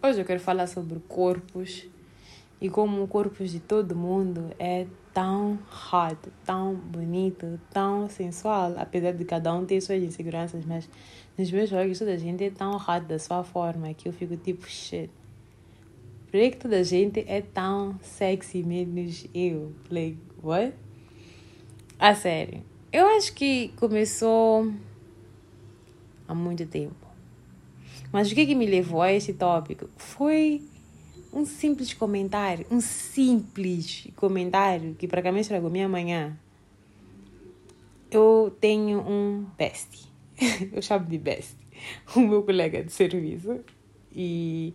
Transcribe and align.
Hoje 0.00 0.20
eu 0.20 0.24
quero 0.24 0.38
falar 0.38 0.68
sobre 0.68 1.00
corpos 1.08 1.84
e 2.60 2.70
como 2.70 3.02
o 3.02 3.08
corpo 3.08 3.44
de 3.44 3.58
todo 3.58 3.96
mundo 3.96 4.52
é 4.56 4.86
tão 5.12 5.58
hot, 5.92 6.16
tão 6.44 6.72
bonito, 6.72 7.58
tão 7.72 8.08
sensual, 8.08 8.74
apesar 8.78 9.10
de 9.10 9.24
cada 9.24 9.52
um 9.52 9.66
ter 9.66 9.80
suas 9.80 10.00
inseguranças, 10.00 10.64
mas 10.64 10.88
nos 11.36 11.50
meus 11.50 11.72
olhos 11.72 11.98
toda 11.98 12.12
a 12.12 12.16
gente 12.16 12.44
é 12.44 12.50
tão 12.50 12.76
hot 12.76 13.06
da 13.08 13.18
sua 13.18 13.42
forma 13.42 13.92
que 13.92 14.08
eu 14.08 14.12
fico 14.12 14.36
tipo 14.36 14.68
shit. 14.68 15.10
Por 16.30 16.38
que 16.38 16.52
toda 16.52 16.76
a 16.78 16.84
gente 16.84 17.24
é 17.26 17.40
tão 17.42 17.98
sexy 18.00 18.62
menos 18.62 19.26
eu? 19.34 19.72
Like, 19.90 20.20
what? 20.40 20.74
A 21.98 22.14
sério. 22.14 22.62
Eu 22.92 23.04
acho 23.16 23.32
que 23.32 23.72
começou 23.76 24.72
há 26.28 26.34
muito 26.36 26.64
tempo. 26.66 27.07
Mas 28.12 28.30
o 28.30 28.34
que, 28.34 28.46
que 28.46 28.54
me 28.54 28.66
levou 28.66 29.02
a 29.02 29.12
esse 29.12 29.34
tópico? 29.34 29.88
Foi 29.96 30.62
um 31.32 31.44
simples 31.44 31.92
comentário, 31.92 32.66
um 32.70 32.80
simples 32.80 34.08
comentário 34.16 34.94
que 34.94 35.06
praticamente 35.06 35.42
estragou 35.42 35.70
minha 35.70 35.88
manhã. 35.88 36.36
Eu 38.10 38.56
tenho 38.60 39.00
um 39.00 39.44
bestie, 39.56 40.06
eu 40.72 40.80
chamo 40.80 41.04
de 41.04 41.18
bestie, 41.18 41.58
o 42.16 42.20
meu 42.20 42.42
colega 42.42 42.82
de 42.82 42.90
serviço, 42.90 43.60
e 44.10 44.74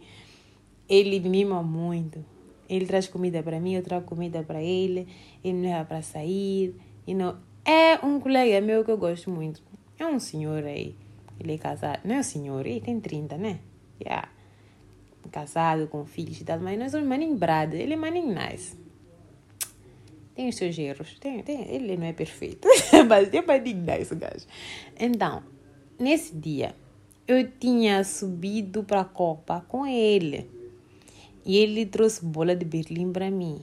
ele 0.88 1.20
mima 1.20 1.64
muito. 1.64 2.24
Ele 2.70 2.86
traz 2.86 3.08
comida 3.08 3.42
para 3.44 3.60
mim, 3.60 3.74
eu 3.74 3.84
trago 3.84 4.06
comida 4.06 4.44
para 4.44 4.62
ele, 4.62 5.08
ele 5.44 5.54
me 5.54 5.68
leva 5.68 5.86
para 5.86 6.02
sair. 6.02 6.76
E 7.06 7.14
não 7.14 7.38
é 7.66 8.04
um 8.06 8.20
colega 8.20 8.62
meu 8.62 8.86
que 8.86 8.92
eu 8.92 8.98
gosto 8.98 9.30
muito. 9.30 9.62
É 10.00 10.06
um 10.06 10.20
senhor 10.20 10.64
aí. 10.64 10.96
Ele 11.40 11.54
é 11.54 11.58
casado. 11.58 12.02
Não 12.04 12.16
é 12.16 12.20
um 12.20 12.24
senhor, 12.24 12.66
ele 12.66 12.82
tem 12.82 13.00
30, 13.00 13.38
né? 13.38 13.60
Yeah. 14.00 14.30
Casado, 15.32 15.88
com 15.88 16.06
filhos 16.06 16.40
e 16.40 16.44
tal. 16.44 16.60
Mas 16.60 16.78
nós 16.78 16.92
somos 16.92 17.08
maninho 17.08 17.36
brado. 17.36 17.76
Ele 17.76 17.94
é 17.94 17.96
maninho 17.96 18.34
nice. 18.34 18.78
Tem 20.36 20.50
os 20.50 20.56
seus 20.56 20.78
erros. 20.78 21.18
Tem, 21.20 21.42
tem, 21.44 21.68
ele 21.74 21.98
não 21.98 22.06
é 22.06 22.14
perfeito. 22.14 22.68
mas 23.08 23.34
é 23.34 23.42
maninho 23.42 23.84
nice, 23.84 24.14
gajo. 24.16 24.46
Então, 25.00 25.44
nesse 26.00 26.36
dia, 26.36 26.76
eu 27.28 27.50
tinha 27.50 28.04
subido 28.04 28.84
para 28.84 29.02
a 29.02 29.06
Copa 29.06 29.66
com 29.68 29.86
ele. 29.86 30.50
E 31.46 31.58
ele 31.58 31.86
trouxe 31.86 32.26
bola 32.26 32.56
de 32.56 32.66
Berlim 32.66 33.12
para 33.12 33.30
mim. 33.30 33.62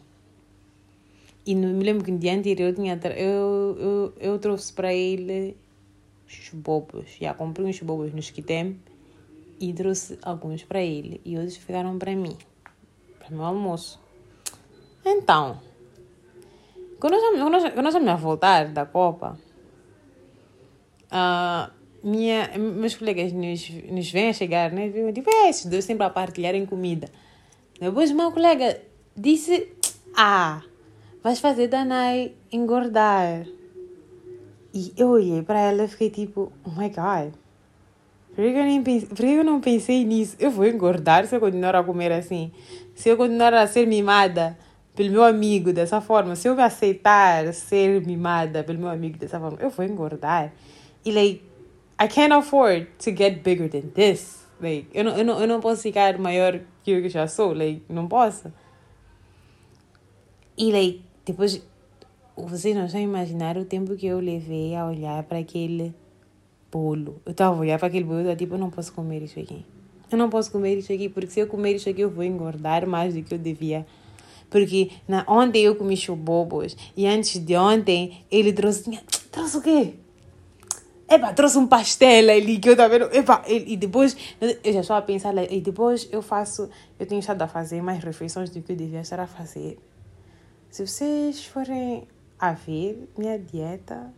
E 1.46 1.54
não 1.54 1.70
me 1.70 1.84
lembro 1.84 2.04
que 2.04 2.12
no 2.12 2.18
dia 2.18 2.34
anterior 2.34 2.68
eu, 2.68 2.74
tinha, 2.74 3.00
eu, 3.16 3.76
eu, 3.78 4.14
eu 4.20 4.38
trouxe 4.38 4.72
para 4.72 4.92
ele 4.92 5.56
os 6.38 6.50
bobos. 6.50 7.16
Já 7.20 7.34
comprei 7.34 7.66
uns 7.66 7.80
bobos 7.80 8.12
no 8.12 8.20
Skitem 8.20 8.80
e 9.58 9.72
trouxe 9.72 10.18
alguns 10.22 10.62
para 10.64 10.80
ele. 10.80 11.20
E 11.24 11.36
outros 11.36 11.56
ficaram 11.56 11.98
para 11.98 12.14
mim, 12.14 12.36
para 13.18 13.30
meu 13.30 13.44
almoço. 13.44 14.00
Então, 15.04 15.60
quando 16.98 17.12
nós, 17.12 17.62
quando 17.62 17.74
quando 17.74 17.92
vamos 17.92 18.08
a 18.08 18.16
voltar 18.16 18.68
da 18.68 18.86
Copa, 18.86 19.38
uh, 21.10 21.70
minha, 22.02 22.50
meus 22.58 22.94
colegas 22.94 23.32
nos, 23.32 23.68
nos 23.90 24.10
vêm 24.10 24.28
a 24.28 24.32
chegar, 24.32 24.72
né? 24.72 24.90
Tipo, 25.12 25.30
é, 25.30 25.48
esses 25.48 25.66
dois 25.66 25.84
sempre 25.84 26.06
a 26.06 26.10
partilharem 26.10 26.64
comida. 26.64 27.08
Depois, 27.80 28.10
meu 28.12 28.30
colega 28.32 28.80
disse: 29.16 29.72
Ah, 30.16 30.62
vais 31.22 31.40
fazer 31.40 31.68
Danai 31.68 32.34
engordar. 32.52 33.46
E 34.72 34.92
eu 34.96 35.08
olhei 35.08 35.42
para 35.42 35.60
ela 35.60 35.84
e 35.84 35.88
fiquei 35.88 36.10
tipo: 36.10 36.52
Oh 36.64 36.70
my 36.70 36.88
god, 36.88 37.32
por 38.34 38.44
que, 38.44 38.50
eu 38.56 38.64
nem 38.64 38.82
pense, 38.82 39.06
por 39.06 39.16
que 39.16 39.26
eu 39.26 39.44
não 39.44 39.60
pensei 39.60 40.04
nisso? 40.04 40.36
Eu 40.38 40.50
vou 40.50 40.66
engordar 40.66 41.26
se 41.26 41.34
eu 41.34 41.40
continuar 41.40 41.74
a 41.74 41.82
comer 41.82 42.12
assim. 42.12 42.52
Se 42.94 43.08
eu 43.08 43.16
continuar 43.16 43.52
a 43.52 43.66
ser 43.66 43.86
mimada 43.86 44.56
pelo 44.94 45.10
meu 45.10 45.24
amigo 45.24 45.72
dessa 45.72 46.00
forma, 46.00 46.36
se 46.36 46.48
eu 46.48 46.54
me 46.54 46.62
aceitar 46.62 47.52
ser 47.52 48.04
mimada 48.06 48.62
pelo 48.62 48.78
meu 48.78 48.88
amigo 48.88 49.18
dessa 49.18 49.40
forma, 49.40 49.58
eu 49.60 49.68
vou 49.68 49.84
engordar. 49.84 50.52
E, 51.04 51.10
like, 51.10 51.42
I 52.00 52.06
can't 52.08 52.32
afford 52.32 52.86
to 52.98 53.10
get 53.10 53.42
bigger 53.42 53.68
than 53.68 53.90
this. 53.94 54.46
Like, 54.60 54.88
eu 54.94 55.04
não, 55.04 55.18
eu 55.18 55.24
não, 55.24 55.40
eu 55.40 55.48
não 55.48 55.60
posso 55.60 55.82
ficar 55.82 56.16
maior 56.18 56.60
que 56.84 56.92
eu 56.92 57.08
já 57.08 57.26
sou. 57.26 57.52
Like, 57.52 57.82
não 57.88 58.06
posso. 58.06 58.52
E, 60.56 60.70
like, 60.70 61.02
depois, 61.26 61.62
vocês 62.36 62.74
não 62.74 62.86
estão 62.86 63.00
a 63.00 63.04
imaginar 63.04 63.56
o 63.56 63.64
tempo 63.64 63.96
que 63.96 64.06
eu 64.06 64.18
levei 64.18 64.74
a 64.74 64.86
olhar 64.86 65.22
para 65.24 65.38
aquele 65.38 65.94
bolo. 66.70 67.20
Eu 67.26 67.32
estava 67.32 67.56
a 67.56 67.58
olhar 67.58 67.78
para 67.78 67.88
aquele 67.88 68.04
bolo 68.04 68.18
e 68.18 68.22
estava 68.22 68.36
tipo, 68.36 68.54
eu 68.54 68.58
não 68.58 68.70
posso 68.70 68.92
comer 68.92 69.22
isso 69.22 69.38
aqui. 69.38 69.64
Eu 70.10 70.18
não 70.18 70.28
posso 70.28 70.50
comer 70.50 70.76
isso 70.76 70.92
aqui, 70.92 71.08
porque 71.08 71.30
se 71.30 71.40
eu 71.40 71.46
comer 71.46 71.76
isso 71.76 71.88
aqui 71.88 72.00
eu 72.00 72.10
vou 72.10 72.24
engordar 72.24 72.86
mais 72.86 73.14
do 73.14 73.22
que 73.22 73.34
eu 73.34 73.38
devia. 73.38 73.86
Porque 74.48 74.90
na, 75.06 75.24
ontem 75.28 75.62
eu 75.62 75.76
comi 75.76 75.96
chubobos 75.96 76.76
e 76.96 77.06
antes 77.06 77.38
de 77.38 77.56
ontem 77.56 78.24
ele 78.30 78.52
trouxe. 78.52 78.98
Trouxe 79.30 79.56
o 79.58 79.62
quê? 79.62 79.94
Epa, 81.08 81.32
trouxe 81.32 81.58
um 81.58 81.66
pastel 81.66 82.30
ali 82.30 82.58
que 82.58 82.68
eu 82.68 82.72
estava 82.72 82.98
vendo. 82.98 83.14
Epa, 83.14 83.42
e, 83.46 83.74
e 83.74 83.76
depois 83.76 84.16
eu 84.40 84.72
já 84.72 84.80
estou 84.80 84.96
a 84.96 85.02
pensar, 85.02 85.34
e 85.50 85.60
depois 85.60 86.08
eu 86.10 86.22
faço. 86.22 86.68
Eu 86.98 87.06
tenho 87.06 87.20
estado 87.20 87.42
a 87.42 87.48
fazer 87.48 87.80
mais 87.82 88.02
refeições 88.02 88.50
do 88.50 88.60
que 88.60 88.72
eu 88.72 88.76
devia 88.76 89.00
estar 89.00 89.20
a 89.20 89.26
fazer. 89.26 89.78
Se 90.70 90.86
vocês 90.86 91.44
forem 91.44 92.06
a 92.40 92.52
ver 92.52 93.08
minha 93.18 93.38
dieta, 93.38 94.12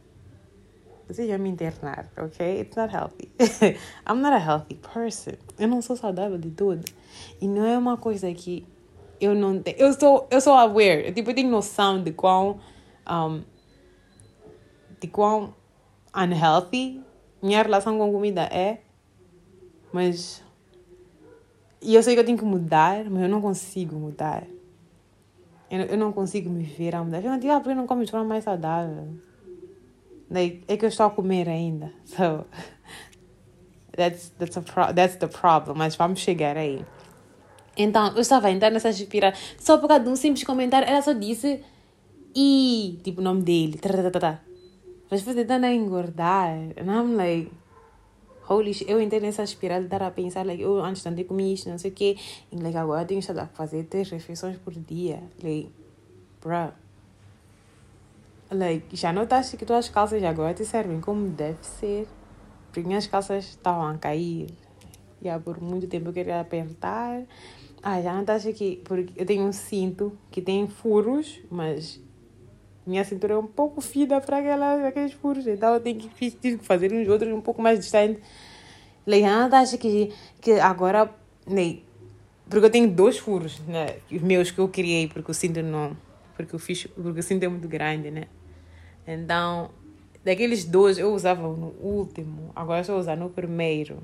vocês 1.08 1.28
vão 1.28 1.38
me 1.38 1.50
internar, 1.50 2.08
ok? 2.16 2.60
It's 2.60 2.76
not 2.76 2.94
healthy. 2.94 3.28
I'm 4.08 4.20
not 4.20 4.34
a 4.34 4.38
healthy 4.38 4.76
person. 4.76 5.34
Eu 5.58 5.68
não 5.68 5.82
sou 5.82 5.96
saudável 5.96 6.38
de 6.38 6.50
tudo. 6.50 6.84
E 7.40 7.48
não 7.48 7.66
é 7.66 7.76
uma 7.76 7.96
coisa 7.96 8.32
que 8.32 8.64
eu 9.20 9.34
não 9.34 9.60
tenho. 9.60 9.76
Eu 9.78 9.92
sou, 9.92 10.26
eu 10.30 10.40
sou 10.40 10.54
aware. 10.54 11.08
Eu, 11.08 11.14
tipo, 11.14 11.30
eu 11.30 11.34
tenho 11.34 11.50
noção 11.50 12.02
de 12.02 12.12
quão. 12.12 12.60
Um, 13.10 13.42
de 15.00 15.08
quão 15.08 15.52
unhealthy 16.16 17.02
minha 17.42 17.60
relação 17.60 17.98
com 17.98 18.12
comida 18.12 18.42
é, 18.42 18.82
mas. 19.92 20.42
E 21.80 21.96
eu 21.96 22.02
sei 22.02 22.14
que 22.14 22.20
eu 22.20 22.24
tenho 22.24 22.38
que 22.38 22.44
mudar, 22.44 23.04
mas 23.10 23.24
eu 23.24 23.28
não 23.28 23.42
consigo 23.42 23.96
mudar. 23.96 24.46
Eu, 25.72 25.80
eu 25.86 25.96
não 25.96 26.12
consigo 26.12 26.50
me 26.50 26.64
ver 26.64 26.94
a 26.94 27.02
mudar. 27.02 27.24
Eu 27.24 27.30
não 27.30 27.38
digo, 27.38 27.50
ah, 27.50 27.60
porque 27.60 27.74
não 27.74 27.86
como 27.86 28.04
de 28.04 28.10
forma 28.10 28.26
mais 28.26 28.44
saudável? 28.44 29.08
Like, 30.30 30.64
é 30.68 30.76
que 30.76 30.84
eu 30.84 30.88
estou 30.90 31.06
a 31.06 31.10
comer 31.10 31.48
ainda. 31.48 31.90
So, 32.04 32.44
that's, 33.96 34.32
that's, 34.38 34.56
a 34.58 34.60
pro, 34.60 34.92
that's 34.92 35.16
the 35.16 35.28
problem. 35.28 35.78
Mas 35.78 35.96
vamos 35.96 36.20
chegar 36.20 36.58
aí. 36.58 36.84
Então, 37.74 38.08
eu 38.14 38.20
estava 38.20 38.48
a 38.48 38.50
entrar 38.50 38.70
nessa 38.70 38.90
espiral 38.90 39.32
só 39.58 39.78
por 39.78 39.88
causa 39.88 40.04
de 40.04 40.10
um 40.10 40.16
simples 40.16 40.44
comentário. 40.44 40.86
Ela 40.86 41.00
só 41.00 41.14
disse, 41.14 41.64
e, 42.36 43.00
tipo, 43.02 43.22
o 43.22 43.24
nome 43.24 43.42
dele. 43.42 43.78
Tá, 43.78 43.88
tá, 43.88 44.10
tá, 44.10 44.20
tá 44.20 44.40
mas 45.10 45.26
a 45.28 45.74
engordar. 45.74 46.48
And 46.78 46.90
I'm 46.90 47.16
like, 47.16 47.50
holy 48.48 48.72
shit. 48.74 48.90
Eu 48.90 49.00
entrei 49.00 49.20
nessa 49.20 49.42
espiral 49.42 49.80
de 49.80 49.86
estar 49.86 50.02
a 50.02 50.10
pensar, 50.10 50.44
like, 50.44 50.62
eu 50.62 50.82
antes 50.82 51.04
não 51.04 51.24
comi 51.24 51.54
isto, 51.54 51.68
não 51.68 51.78
sei 51.78 51.90
o 51.90 51.94
quê. 51.94 52.16
E 52.50 52.56
like, 52.56 52.76
agora 52.76 53.04
tenho 53.04 53.20
estado 53.20 53.38
a 53.40 53.46
fazer 53.46 53.84
três 53.84 54.10
refeições 54.10 54.56
por 54.58 54.72
dia. 54.72 55.22
Like, 55.42 55.70
bruh. 56.40 56.72
Like, 58.50 58.94
já 58.94 59.12
notaste 59.12 59.56
que 59.56 59.64
tuas 59.64 59.88
calças 59.88 60.22
agora 60.22 60.52
te 60.52 60.64
servem 60.64 61.00
como 61.00 61.28
deve 61.28 61.64
ser? 61.64 62.06
Porque 62.66 62.86
minhas 62.86 63.06
calças 63.06 63.44
estavam 63.44 63.86
a 63.86 63.98
cair. 63.98 64.50
E 65.22 65.38
por 65.38 65.60
muito 65.60 65.86
tempo 65.86 66.08
eu 66.08 66.12
queria 66.12 66.40
apertar. 66.40 67.22
Ah, 67.82 68.00
já 68.00 68.14
notaste 68.14 68.52
que 68.52 68.76
porque 68.84 69.12
eu 69.20 69.26
tenho 69.26 69.44
um 69.44 69.52
cinto 69.52 70.16
que 70.30 70.40
tem 70.40 70.68
furos, 70.68 71.40
mas 71.50 72.00
minha 72.86 73.04
cintura 73.04 73.34
é 73.34 73.38
um 73.38 73.46
pouco 73.46 73.80
fina 73.80 74.20
para 74.20 74.38
aquela, 74.38 74.88
aqueles 74.88 75.12
furos, 75.12 75.46
então 75.46 75.74
eu 75.74 75.80
tenho 75.80 75.98
que, 75.98 76.30
tive 76.30 76.58
que 76.58 76.64
fazer 76.64 76.92
uns 76.92 77.08
outros 77.08 77.32
um 77.32 77.40
pouco 77.40 77.62
mais 77.62 77.78
distantes. 77.78 78.22
Leandro 79.06 79.56
acha 79.56 79.78
que, 79.78 80.12
que 80.40 80.52
agora, 80.60 81.10
né, 81.46 81.78
porque 82.48 82.66
eu 82.66 82.70
tenho 82.70 82.90
dois 82.90 83.18
furos, 83.18 83.60
né, 83.60 83.96
os 84.10 84.22
meus 84.22 84.50
que 84.50 84.58
eu 84.58 84.68
criei, 84.68 85.08
porque 85.08 85.30
o 85.30 85.34
cinto 85.34 85.62
não, 85.62 85.96
porque 86.36 86.54
eu 86.54 86.58
fiz, 86.58 86.86
porque 86.86 87.20
o 87.20 87.22
cinto 87.22 87.44
é 87.44 87.48
muito 87.48 87.68
grande, 87.68 88.10
né. 88.10 88.24
Então, 89.06 89.70
daqueles 90.24 90.64
dois 90.64 90.98
eu 90.98 91.12
usava 91.12 91.42
no 91.42 91.74
último, 91.80 92.52
agora 92.54 92.80
estou 92.80 92.96
a 92.96 92.98
usar 92.98 93.16
no 93.16 93.30
primeiro, 93.30 93.98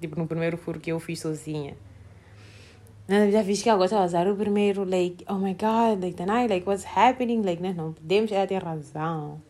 tipo 0.00 0.18
no 0.18 0.26
primeiro 0.26 0.56
furo 0.56 0.78
que 0.80 0.90
eu 0.90 1.00
fiz 1.00 1.20
sozinha. 1.20 1.76
Já 3.08 3.42
fiz 3.42 3.62
que 3.62 3.70
agora 3.70 4.04
usar 4.04 4.28
o 4.28 4.36
primeiro, 4.36 4.84
like, 4.84 5.24
oh 5.30 5.36
my 5.38 5.54
god, 5.54 6.02
like, 6.02 6.14
tonight, 6.14 6.52
like, 6.52 6.68
what's 6.68 6.84
happening? 6.84 7.40
Like, 7.40 7.62
né? 7.62 7.72
não 7.74 7.94
podemos, 7.94 8.30
ela 8.30 8.46
tem 8.46 8.58
razão. 8.58 9.40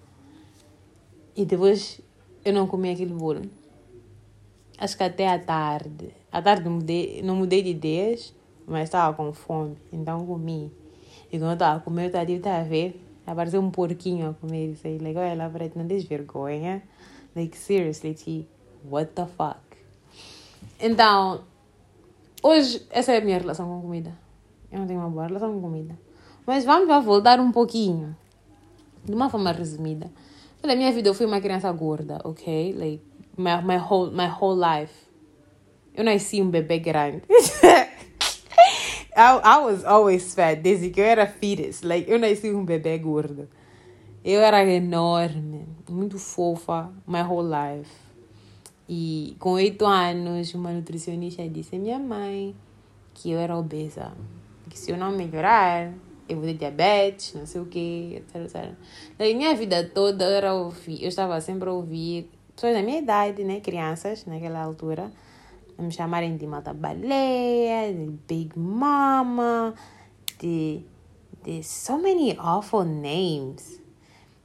E 1.34 1.44
depois 1.44 2.00
eu 2.44 2.52
não 2.52 2.69
comi 2.69 2.90
aquele 2.90 3.12
bolo. 3.12 3.43
Acho 4.78 4.96
que 4.96 5.02
até 5.02 5.26
à 5.26 5.40
tarde. 5.40 6.10
À 6.31 6.40
tarde 6.40 6.69
mudei, 6.69 7.20
não 7.20 7.34
mudei 7.34 7.60
de 7.60 7.70
ideias, 7.70 8.32
mas 8.64 8.84
estava 8.84 9.12
com 9.16 9.32
fome, 9.32 9.76
então 9.93 10.25
comi. 10.25 10.70
E 11.32 11.37
quando 11.37 11.50
eu 11.50 11.52
estava 11.55 11.81
comendo, 11.81 12.16
eu 12.16 12.22
estava 12.22 12.26
tipo, 12.26 12.49
a 12.49 12.62
ver, 12.62 13.05
apareceu 13.26 13.60
um 13.60 13.72
porquinho 13.72 14.31
a 14.31 14.34
comer 14.34 14.70
isso 14.70 14.87
aí. 14.87 14.99
Like, 14.99 15.19
olha 15.19 15.34
lá 15.34 15.50
para 15.50 15.69
não 15.75 15.84
desvergonha. 15.84 16.81
Like, 17.34 17.56
seriously, 17.56 18.46
what 18.88 19.10
the 19.14 19.26
fuck? 19.26 19.58
Então, 20.81 21.43
hoje, 22.43 22.87
essa 22.90 23.12
é 23.12 23.19
a 23.19 23.20
minha 23.20 23.38
relação 23.38 23.67
com 23.69 23.81
comida. 23.81 24.12
Eu 24.70 24.81
não 24.81 24.87
tenho 24.87 25.00
uma 25.00 25.08
boa 25.08 25.26
relação 25.26 25.52
com 25.52 25.61
comida. 25.61 25.99
Mas 26.46 26.64
vamos 26.64 26.88
lá 26.88 26.99
voltar 27.00 27.40
um 27.40 27.52
pouquinho. 27.52 28.17
De 29.05 29.12
uma 29.12 29.31
forma 29.31 29.52
resumida. 29.52 30.11
Na 30.62 30.75
minha 30.75 30.93
vida 30.93 31.08
eu 31.08 31.14
fui 31.14 31.26
uma 31.26 31.40
criança 31.40 31.70
gorda, 31.73 32.20
ok? 32.25 32.75
Like, 32.76 33.02
my, 33.37 33.62
my, 33.64 33.79
whole, 33.79 34.11
my 34.11 34.29
whole 34.29 34.58
life. 34.58 34.93
Eu 35.94 36.05
nasci 36.05 36.43
um 36.43 36.50
bebê 36.50 36.79
grande. 36.79 37.23
I, 39.17 39.41
I 39.44 39.58
was 39.64 39.84
always 39.84 40.34
fat, 40.34 40.61
desde 40.61 40.91
que 40.91 41.00
eu 41.00 41.05
era 41.05 41.26
fetus. 41.26 41.82
Like, 41.82 42.11
eu 42.11 42.19
nasci 42.19 42.52
um 42.52 42.64
bebê 42.64 42.99
gordo. 42.99 43.49
Eu 44.25 44.41
era 44.41 44.64
enorme, 44.64 45.67
muito 45.88 46.19
fofa, 46.19 46.91
my 47.06 47.23
whole 47.23 47.49
life. 47.49 48.07
E 48.88 49.37
com 49.38 49.50
oito 49.52 49.85
anos, 49.85 50.55
uma 50.55 50.73
nutricionista 50.73 51.46
disse 51.46 51.76
à 51.76 51.79
minha 51.79 51.99
mãe 51.99 52.56
que 53.12 53.31
eu 53.31 53.38
era 53.38 53.56
obesa. 53.56 54.12
Que 54.70 54.79
se 54.79 54.90
eu 54.90 54.96
não 54.96 55.12
melhorar, 55.12 55.93
eu 56.29 56.37
vou 56.37 56.46
ter 56.46 56.55
diabetes, 56.55 57.35
não 57.35 57.46
sei 57.46 57.61
o 57.61 57.67
quê, 57.67 58.23
etc, 58.23 58.37
etc. 58.37 58.73
Na 59.19 59.25
minha 59.26 59.55
vida 59.55 59.85
toda, 59.85 60.25
eu, 60.25 60.31
era 60.31 60.49
eu 60.49 61.08
estava 61.08 61.40
sempre 61.40 61.69
a 61.69 61.73
ouvir 61.73 62.31
pessoas 62.55 62.75
da 62.75 62.82
minha 62.82 62.99
idade, 62.99 63.44
né, 63.44 63.61
crianças, 63.61 64.25
naquela 64.26 64.62
altura, 64.62 65.12
me 65.79 65.93
chamarem 65.93 66.37
de 66.37 66.46
mata 66.46 66.73
baleia, 66.73 67.93
de 67.93 68.11
big 68.26 68.58
mama, 68.58 69.75
de, 70.41 70.82
de 71.44 71.62
so 71.62 71.99
many 71.99 72.37
awful 72.38 72.84
names. 72.84 73.81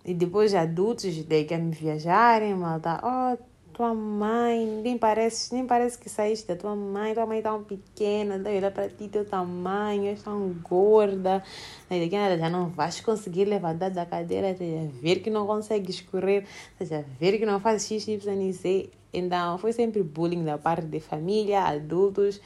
E 0.05 0.13
depois 0.13 0.53
adultos 0.53 1.13
de 1.15 1.43
que 1.45 1.57
me 1.57 1.71
viajarem, 1.71 2.53
malta, 2.55 3.01
oh, 3.03 3.52
tua 3.73 3.93
mãe, 3.93 4.65
nem 4.83 4.97
parece, 4.97 5.53
nem 5.53 5.65
parece 5.65 5.97
que 5.97 6.09
saíste 6.09 6.47
da 6.47 6.55
tua 6.55 6.75
mãe, 6.75 7.13
tua 7.13 7.25
mãe 7.25 7.41
tão 7.41 7.63
pequena, 7.63 8.37
daí 8.37 8.57
olha 8.57 8.71
para 8.71 8.87
ti, 8.87 9.07
teu 9.07 9.25
tamanho, 9.25 10.05
és 10.05 10.21
tão 10.21 10.55
gorda, 10.61 11.43
daí 11.89 12.01
daqui 12.01 12.15
nada 12.15 12.37
já 12.37 12.49
não 12.49 12.69
vais 12.69 13.01
conseguir 13.01 13.45
levantar 13.45 13.89
da 13.89 14.05
cadeira, 14.05 14.55
já 14.55 14.91
ver 15.01 15.19
que 15.19 15.29
não 15.29 15.47
consegues 15.47 16.01
correr, 16.01 16.45
já 16.79 17.03
ver 17.19 17.37
que 17.39 17.45
não 17.45 17.59
fazes 17.59 17.91
x, 17.91 18.07
y 18.07 18.51
z. 18.51 18.89
Então, 19.11 19.57
foi 19.57 19.73
sempre 19.73 20.01
bullying 20.01 20.43
da 20.43 20.57
parte 20.57 20.85
de 20.87 20.99
família, 20.99 21.63
adultos, 21.63 22.39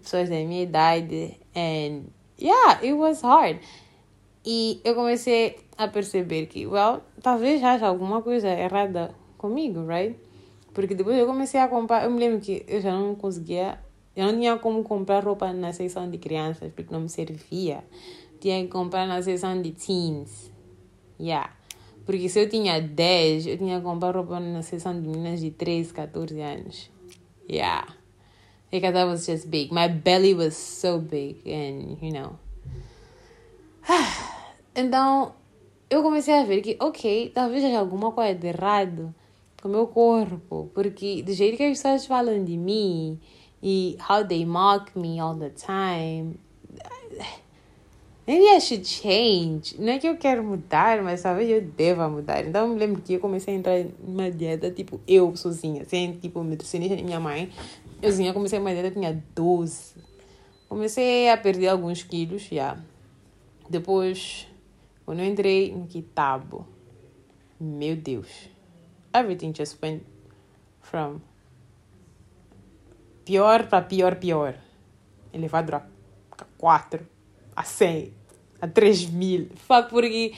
pessoas 0.00 0.28
da 0.28 0.36
minha 0.36 0.62
idade, 0.62 1.38
and 1.56 2.04
yeah, 2.38 2.80
it 2.82 2.92
was 2.92 3.22
hard. 3.22 3.58
E 4.44 4.80
eu 4.84 4.94
comecei 4.94 5.56
a 5.78 5.88
perceber 5.88 6.46
que, 6.46 6.66
well, 6.66 7.00
talvez 7.22 7.62
haja 7.62 7.86
alguma 7.86 8.20
coisa 8.22 8.48
errada 8.48 9.14
comigo, 9.38 9.84
right? 9.86 10.14
Porque 10.74 10.94
depois 10.94 11.16
eu 11.16 11.24
comecei 11.24 11.60
a 11.60 11.68
comprar, 11.68 12.04
eu 12.04 12.10
me 12.10 12.18
lembro 12.18 12.40
que 12.40 12.64
eu 12.66 12.80
já 12.80 12.92
não 12.92 13.14
conseguia, 13.14 13.78
eu 14.16 14.26
não 14.26 14.34
tinha 14.34 14.58
como 14.58 14.82
comprar 14.82 15.24
roupa 15.24 15.52
na 15.52 15.72
seção 15.72 16.10
de 16.10 16.18
crianças, 16.18 16.72
porque 16.72 16.92
não 16.92 17.02
me 17.02 17.08
servia. 17.08 17.84
Tinha 18.40 18.60
que 18.60 18.68
comprar 18.68 19.06
na 19.06 19.22
seção 19.22 19.62
de 19.62 19.70
teens. 19.70 20.52
Yeah. 21.18 21.50
Porque 22.04 22.28
se 22.28 22.40
eu 22.40 22.48
tinha 22.48 22.80
10, 22.82 23.46
eu 23.46 23.56
tinha 23.56 23.78
que 23.78 23.84
comprar 23.84 24.14
roupa 24.14 24.40
na 24.40 24.62
seção 24.62 25.00
de 25.00 25.06
meninas 25.06 25.40
de 25.40 25.52
13, 25.52 25.94
14 25.94 26.40
anos. 26.40 26.90
Yeah. 27.48 27.86
Because 28.70 28.92
that 28.92 29.06
was 29.06 29.24
just 29.24 29.48
big. 29.48 29.72
My 29.72 29.88
belly 29.88 30.34
was 30.34 30.56
so 30.56 30.98
big 30.98 31.36
and, 31.46 31.98
you 32.02 32.12
know. 32.12 32.38
Então, 34.76 35.32
eu 35.88 36.02
comecei 36.02 36.34
a 36.34 36.42
ver 36.42 36.60
que, 36.60 36.76
ok, 36.80 37.30
talvez 37.32 37.62
haja 37.64 37.78
alguma 37.78 38.10
coisa 38.10 38.34
de 38.34 38.48
errado 38.48 39.14
com 39.64 39.68
o 39.68 39.70
meu 39.70 39.86
corpo, 39.86 40.70
porque 40.74 41.22
do 41.22 41.32
jeito 41.32 41.56
que 41.56 41.62
as 41.62 41.78
pessoas 41.78 42.04
falam 42.04 42.44
de 42.44 42.54
mim 42.54 43.18
e 43.62 43.96
how 44.06 44.22
they 44.22 44.44
mock 44.44 44.96
me 44.98 45.18
all 45.18 45.34
the 45.34 45.48
time, 45.48 46.38
maybe 48.26 48.44
I 48.44 48.60
should 48.60 48.86
change. 48.86 49.74
Não 49.80 49.94
é 49.94 49.98
que 49.98 50.06
eu 50.06 50.18
quero 50.18 50.44
mudar, 50.44 51.02
mas 51.02 51.22
talvez 51.22 51.48
eu 51.48 51.62
deva 51.62 52.10
mudar. 52.10 52.44
Então, 52.46 52.68
eu 52.68 52.74
me 52.74 52.78
lembro 52.78 53.00
que 53.00 53.14
eu 53.14 53.20
comecei 53.20 53.54
a 53.54 53.56
entrar 53.56 53.82
numa 54.06 54.30
dieta, 54.30 54.70
tipo, 54.70 55.00
eu 55.08 55.34
sozinha, 55.34 55.86
sem, 55.86 56.12
tipo, 56.12 56.44
nutricionista 56.44 56.94
minha 57.02 57.18
mãe. 57.18 57.50
Eu 58.02 58.10
sozinha 58.10 58.34
comecei 58.34 58.58
uma 58.58 58.70
dieta, 58.70 58.90
tinha 58.90 59.24
12. 59.34 59.94
Comecei 60.68 61.30
a 61.30 61.38
perder 61.38 61.68
alguns 61.68 62.02
quilos, 62.02 62.42
já. 62.42 62.76
Depois 63.70 64.46
quando 65.06 65.20
eu 65.20 65.26
entrei 65.26 65.72
no 65.72 65.86
Kitabo, 65.86 66.66
meu 67.58 67.96
Deus, 67.96 68.28
everything 69.14 69.52
just 69.52 69.80
went 69.80 70.02
from 70.82 71.22
pior 73.24 73.68
para 73.68 73.82
pior, 73.82 74.16
pior. 74.16 74.54
Elevado 75.32 75.74
a 75.76 75.82
4, 76.58 77.06
a 77.56 77.64
100, 77.64 78.12
a 78.60 78.68
3 78.68 79.10
mil. 79.10 79.48
Fuck, 79.56 79.90
porque 79.90 80.32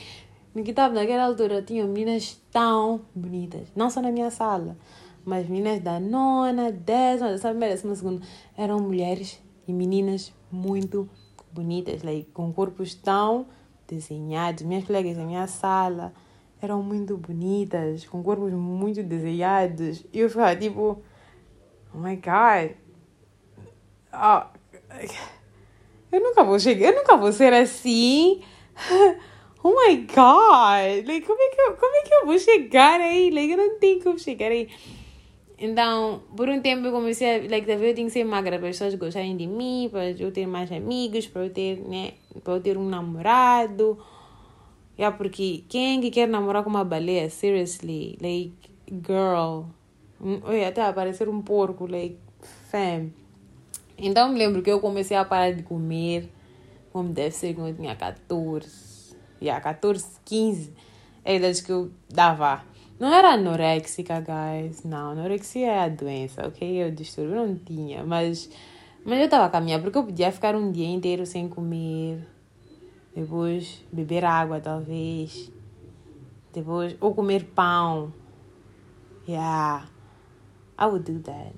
no 0.55 0.63
naquela 0.93 1.25
altura, 1.25 1.61
tinha 1.61 1.85
meninas 1.85 2.41
tão 2.51 3.01
bonitas. 3.13 3.67
Não 3.75 3.89
só 3.89 4.01
na 4.01 4.11
minha 4.11 4.31
sala, 4.31 4.77
mas 5.25 5.47
meninas 5.47 5.81
da 5.81 5.99
nona, 5.99 6.71
décima, 6.71 7.31
décima, 7.31 7.53
décima 7.53 7.95
segunda. 7.95 8.25
Eram 8.57 8.79
mulheres 8.79 9.39
e 9.67 9.73
meninas 9.73 10.33
muito 10.51 11.07
bonitas, 11.51 12.01
like, 12.01 12.31
com 12.31 12.51
corpos 12.51 12.95
tão 12.95 13.45
desenhados. 13.87 14.63
Minhas 14.63 14.85
colegas 14.85 15.17
da 15.17 15.23
minha 15.23 15.45
sala 15.47 16.13
eram 16.61 16.81
muito 16.81 17.17
bonitas, 17.17 18.05
com 18.05 18.23
corpos 18.23 18.51
muito 18.53 19.03
desenhados. 19.03 20.05
E 20.11 20.19
eu 20.19 20.29
ficava 20.29 20.55
tipo, 20.55 21.01
oh 21.93 21.97
my 21.97 22.15
god, 22.15 22.71
oh, 24.13 24.57
eu 26.11 26.21
nunca 26.21 26.43
vou 26.43 26.59
chegar, 26.59 26.89
eu 26.89 26.95
nunca 26.95 27.17
vou 27.17 27.31
ser 27.31 27.53
assim. 27.53 28.41
Oh 29.63 29.71
my 29.71 29.97
god, 29.97 31.05
like, 31.07 31.25
como, 31.25 31.41
é 31.41 31.49
que 31.49 31.59
eu, 31.59 31.73
como 31.73 31.95
é 31.95 32.01
que 32.03 32.13
eu 32.13 32.25
vou 32.25 32.39
chegar 32.39 33.01
aí? 33.01 33.31
Like, 33.31 33.51
eu 33.51 33.57
não 33.57 33.79
tenho 33.79 34.01
como 34.01 34.17
chegar 34.17 34.51
aí. 34.51 34.69
Então, 35.59 36.21
por 36.37 36.47
um 36.47 36.61
tempo 36.61 36.85
eu 36.85 36.91
comecei 36.91 37.35
a, 37.35 37.49
like, 37.49 37.69
eu 37.69 37.95
tenho 37.95 38.07
que 38.07 38.11
ser 38.11 38.23
magra 38.23 38.59
para 38.59 38.69
as 38.69 38.77
pessoas 38.77 38.93
gostarem 38.95 39.35
de 39.35 39.47
mim, 39.47 39.89
para 39.91 40.11
eu 40.11 40.31
ter 40.31 40.45
mais 40.45 40.71
amigos, 40.71 41.27
para 41.27 41.43
eu 41.45 41.49
ter, 41.49 41.81
né, 41.81 42.13
para 42.43 42.53
eu 42.53 42.61
ter 42.61 42.77
um 42.77 42.87
namorado. 42.87 43.97
Yeah, 44.97 45.15
porque 45.15 45.63
quem 45.69 46.01
que 46.01 46.09
quer 46.09 46.27
namorar 46.27 46.63
com 46.63 46.69
uma 46.69 46.83
baleia? 46.83 47.29
Seriously, 47.29 48.17
like, 48.21 48.71
girl. 48.89 49.65
Oi, 50.19 50.65
até 50.65 50.81
aparecer 50.81 51.29
um 51.29 51.41
porco, 51.41 51.85
like, 51.85 52.17
fam. 52.71 53.11
Então, 53.97 54.29
me 54.29 54.39
lembro 54.39 54.61
que 54.61 54.71
eu 54.71 54.79
comecei 54.79 55.15
a 55.15 55.23
parar 55.23 55.51
de 55.53 55.63
comer, 55.63 56.29
como 56.91 57.09
deve 57.09 57.31
ser 57.31 57.53
quando 57.53 57.69
eu 57.69 57.75
tinha 57.75 57.95
14. 57.95 59.15
Yeah, 59.41 59.61
14, 59.61 60.05
15. 60.25 60.73
É 61.23 61.33
a 61.33 61.35
idade 61.35 61.61
que 61.61 61.71
eu 61.71 61.91
dava 62.09 62.63
não 62.99 63.13
era 63.13 63.33
anoréxica, 63.33 64.19
guys. 64.19 64.83
Não, 64.83 65.11
anorexia 65.11 65.67
é 65.67 65.79
a 65.81 65.89
doença, 65.89 66.47
ok? 66.47 66.83
Eu 66.83 66.91
distúrbio 66.91 67.35
não 67.35 67.55
tinha, 67.55 68.03
mas, 68.03 68.49
mas 69.05 69.21
eu 69.21 69.29
tava 69.29 69.49
caminhando 69.49 69.83
porque 69.83 69.97
eu 69.97 70.03
podia 70.03 70.31
ficar 70.31 70.55
um 70.55 70.71
dia 70.71 70.87
inteiro 70.87 71.23
sem 71.25 71.47
comer. 71.47 72.19
Depois 73.17 73.83
beber 73.91 74.23
água, 74.23 74.61
talvez. 74.61 75.51
Depois, 76.53 76.95
ou 77.01 77.15
comer 77.15 77.45
pão. 77.45 78.13
Yeah, 79.27 79.89
I 80.79 80.85
would 80.85 81.11
do 81.11 81.19
that. 81.21 81.55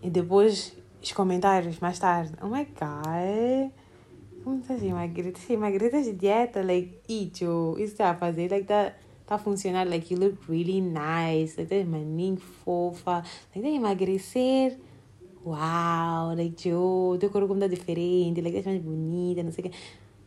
E 0.00 0.08
depois, 0.08 0.74
os 1.02 1.12
comentários 1.12 1.78
mais 1.80 1.98
tarde. 1.98 2.32
Oh 2.40 2.46
my 2.46 2.64
god. 2.64 3.70
Como 4.42 4.60
estás 4.60 4.82
emagrecer? 4.82 5.54
Emagrecer 5.54 6.02
de 6.02 6.12
dieta, 6.14 6.62
like, 6.62 7.00
eat, 7.06 7.44
yo. 7.44 7.74
Isso 7.76 7.92
está 7.92 8.08
a 8.08 8.14
fazer, 8.14 8.50
like, 8.50 8.64
that 8.64 8.94
tá 9.26 9.36
funcionando, 9.36 9.90
like 9.90 10.12
you 10.12 10.18
look 10.18 10.38
really 10.48 10.80
nice, 10.80 11.58
like 11.58 11.66
tá 11.66 11.84
maninho 11.84 12.38
fofa, 12.38 13.22
like 13.54 13.60
tá 13.60 13.68
emagrecer, 13.68 14.78
uau, 15.44 16.34
like 16.34 16.54
Joe, 16.56 17.18
teu 17.18 17.30
corpo 17.30 17.54
tá 17.54 17.66
diferente, 17.66 18.40
like 18.40 18.62
tá 18.62 18.70
mais 18.70 18.82
bonita, 18.82 19.42
não 19.42 19.52
sei 19.52 19.66
o 19.66 19.70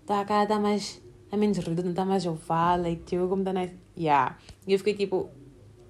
que, 0.05 0.13
tua 0.13 0.25
cara 0.25 0.45
tá 0.45 0.59
mais, 0.59 1.01
tá 1.29 1.37
menos 1.37 1.57
redonda, 1.57 1.93
tá 1.93 2.05
mais 2.05 2.25
oval, 2.25 2.81
like 2.81 3.03
Joe, 3.09 3.27
como 3.27 3.43
tá 3.43 3.53
nice, 3.53 3.73
yeah, 3.97 4.37
e 4.67 4.73
eu 4.73 4.77
fiquei 4.79 4.93
tipo, 4.93 5.29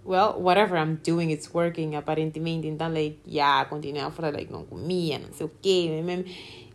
well, 0.05 0.35
whatever 0.39 0.77
I'm 0.79 0.99
doing, 1.05 1.31
it's 1.31 1.53
working, 1.53 1.95
aparentemente, 1.95 2.67
então, 2.67 2.91
like, 2.91 3.19
yeah, 3.27 3.65
continuei 3.65 4.01
a 4.01 4.11
falar, 4.11 4.31
like, 4.31 4.51
não 4.51 4.63
comia, 4.63 5.19
não 5.19 5.33
sei 5.33 5.45
o 5.45 5.51
que, 5.61 6.01
mesmo, 6.01 6.25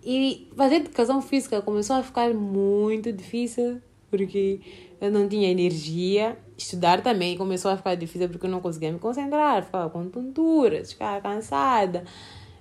e 0.02 0.48
fazer 0.56 0.76
educação 0.76 1.20
física 1.20 1.60
começou 1.60 1.96
a 1.96 2.02
ficar 2.02 2.32
muito 2.32 3.12
difícil, 3.12 3.80
porque 4.10 4.60
eu 5.00 5.10
não 5.10 5.28
tinha 5.28 5.48
energia. 5.50 6.38
Estudar 6.56 7.02
também 7.02 7.36
começou 7.36 7.70
a 7.70 7.76
ficar 7.76 7.94
difícil 7.94 8.28
porque 8.28 8.46
eu 8.46 8.50
não 8.50 8.60
conseguia 8.60 8.92
me 8.92 8.98
concentrar, 8.98 9.64
ficava 9.64 9.88
com 9.90 10.08
tonturas, 10.08 10.92
ficava 10.92 11.20
cansada. 11.20 12.04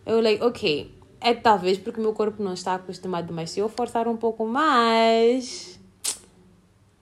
Eu, 0.05 0.21
like, 0.21 0.43
ok, 0.43 0.91
é 1.21 1.33
talvez 1.33 1.77
porque 1.77 1.99
meu 1.99 2.13
corpo 2.13 2.41
não 2.41 2.53
está 2.53 2.75
acostumado, 2.75 3.33
mas 3.33 3.51
se 3.51 3.59
eu 3.59 3.69
forçar 3.69 4.07
um 4.07 4.17
pouco 4.17 4.45
mais. 4.45 5.79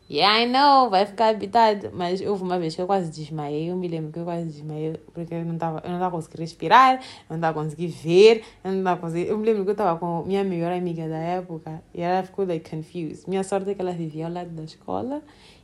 Yeah, 0.10 0.42
I 0.42 0.48
know, 0.48 0.90
vai 0.90 1.06
ficar 1.06 1.28
habitado. 1.30 1.92
Mas 1.94 2.22
houve 2.22 2.42
uma 2.42 2.58
vez 2.58 2.74
que 2.74 2.82
eu 2.82 2.88
quase 2.88 3.12
desmaiei. 3.12 3.70
Eu 3.70 3.76
me 3.76 3.90
lembro 3.90 4.12
que 4.12 4.20
eu 4.20 4.24
quase 4.24 4.46
desmaiei 4.46 4.94
porque 5.14 5.34
eu 5.34 5.44
não 5.44 5.56
estava 5.56 5.82
eu 5.84 5.92
não 5.92 6.00
tava 6.00 6.12
conseguindo 6.12 6.42
respirar, 6.42 6.96
eu 6.96 7.02
não 7.32 7.36
estava 7.36 7.62
conseguindo 7.62 7.94
ver, 7.94 8.44
eu 8.64 8.72
não 8.72 8.80
estava 8.80 9.02
conseguindo. 9.02 9.32
Eu 9.32 9.38
me 9.38 9.46
lembro 9.46 9.64
que 9.64 9.70
eu 9.70 9.74
estava 9.74 10.00
com 10.00 10.24
minha 10.24 10.44
melhor 10.46 10.72
amiga 10.72 11.10
da 11.10 11.18
época 11.18 11.84
e 11.94 12.02
ela 12.02 12.24
ficou 12.24 12.46
like 12.46 12.70
confused. 12.70 13.28
Minha 13.28 13.44
sorte 13.44 13.70
é 13.70 13.76
que 13.76 13.82
ela 13.82 13.92
vivia 13.92 14.28
ao 14.28 14.32
lado 14.32 14.50
da 14.50 14.64
escola, 14.64 15.22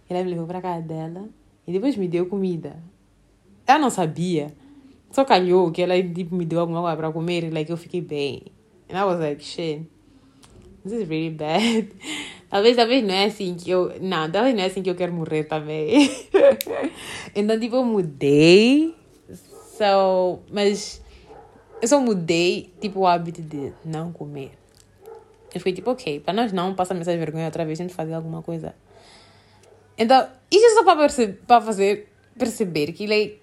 ela 0.09 0.23
me 0.23 0.29
levou 0.31 0.45
para 0.45 0.61
casa 0.61 0.81
dela 0.81 1.29
e 1.65 1.71
depois 1.71 1.95
me 1.95 2.07
deu 2.07 2.25
comida. 2.25 2.75
Ela 3.65 3.79
não 3.79 3.89
sabia. 3.89 4.53
Só 5.13 5.23
calhou 5.23 5.71
que 5.71 5.79
ela 5.83 5.93
tipo, 6.01 6.35
me 6.35 6.43
deu 6.43 6.59
alguma 6.59 6.81
coisa 6.81 6.97
para 6.97 7.11
comer 7.11 7.43
e 7.43 7.51
like, 7.51 7.69
eu 7.69 7.77
fiquei 7.77 8.01
bem. 8.01 8.47
And 8.89 8.99
I 8.99 9.05
was 9.05 9.19
like, 9.19 9.43
shit, 9.43 9.87
this 10.83 10.91
is 10.91 11.07
really 11.07 11.29
bad. 11.29 11.89
Talvez, 12.49 12.75
talvez 12.75 13.03
não 13.03 13.13
é 13.13 13.25
assim 13.25 13.55
que 13.55 13.71
eu. 13.71 13.91
Não, 13.99 14.29
talvez 14.29 14.53
não 14.53 14.61
é 14.61 14.67
assim 14.67 14.83
que 14.83 14.89
eu 14.89 14.93
quero 14.93 15.11
morrer 15.11 15.45
também. 15.45 16.07
então, 17.35 17.59
tipo, 17.59 17.77
eu 17.77 17.83
mudei. 17.83 18.93
So, 19.75 20.39
mas 20.51 21.01
eu 21.81 21.87
só 21.87 21.99
mudei, 21.99 22.71
tipo, 22.79 22.99
o 22.99 23.07
hábito 23.07 23.41
de 23.41 23.73
não 23.83 24.11
comer. 24.11 24.51
Eu 25.51 25.59
fiquei 25.59 25.73
tipo, 25.73 25.89
ok, 25.89 26.19
para 26.19 26.33
nós 26.33 26.51
não 26.51 26.75
passarmos 26.75 27.07
essa 27.07 27.17
vergonha 27.17 27.45
outra 27.45 27.65
vez, 27.65 27.79
a 27.79 27.83
gente 27.83 27.93
fazer 27.95 28.13
alguma 28.13 28.43
coisa. 28.43 28.75
Então, 29.97 30.27
isso 30.51 30.63
é 30.63 30.69
só 30.75 30.83
para, 30.83 30.97
perce 30.97 31.39
fazer 31.47 32.07
perceber 32.37 32.91
que, 32.91 33.07
like, 33.07 33.42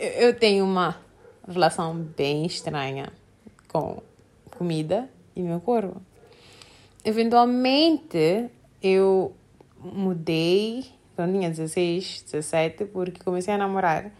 eu 0.00 0.34
tenho 0.38 0.64
uma 0.64 0.96
relação 1.46 1.94
bem 1.94 2.46
estranha 2.46 3.12
com 3.68 4.02
comida 4.56 5.08
e 5.34 5.42
meu 5.42 5.60
corpo 5.60 6.00
eventualmente 7.04 8.50
eu 8.82 9.34
mudei 9.78 10.84
quando 11.16 11.32
tinha 11.32 11.50
16, 11.50 12.24
17, 12.30 12.86
porque 12.86 13.22
comecei 13.22 13.54
a 13.54 13.58
namorar 13.58 14.10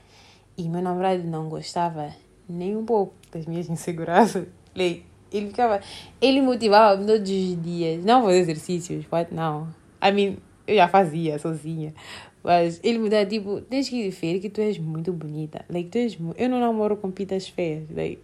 e 0.56 0.68
meu 0.68 0.82
namorado 0.82 1.22
não 1.24 1.48
gostava 1.48 2.10
nem 2.48 2.76
um 2.76 2.84
pouco 2.84 3.14
das 3.32 3.46
minhas 3.46 3.68
inseguranças. 3.68 4.46
Ele 4.74 5.04
ficava, 5.48 5.80
ele 6.20 6.40
motivava 6.42 6.96
todos 6.96 7.30
os 7.30 7.62
dias, 7.62 8.04
não 8.04 8.22
fazer 8.22 8.38
exercícios, 8.38 9.06
what 9.10 9.32
não. 9.32 9.68
I 10.02 10.10
mean, 10.12 10.38
eu 10.66 10.76
já 10.76 10.88
fazia 10.88 11.38
sozinha. 11.38 11.94
Mas 12.42 12.80
ele 12.82 12.98
me 12.98 13.08
dá 13.08 13.24
tipo, 13.24 13.60
tens 13.60 13.88
que 13.88 14.08
ver 14.08 14.40
que 14.40 14.48
tu 14.48 14.60
és 14.60 14.78
muito 14.78 15.12
bonita. 15.12 15.64
Like, 15.68 15.90
tu 15.90 15.98
és, 15.98 16.18
eu 16.36 16.48
não 16.48 16.58
namoro 16.58 16.96
com 16.96 17.10
pitas 17.10 17.48
feias. 17.48 17.84
Like, 17.90 18.20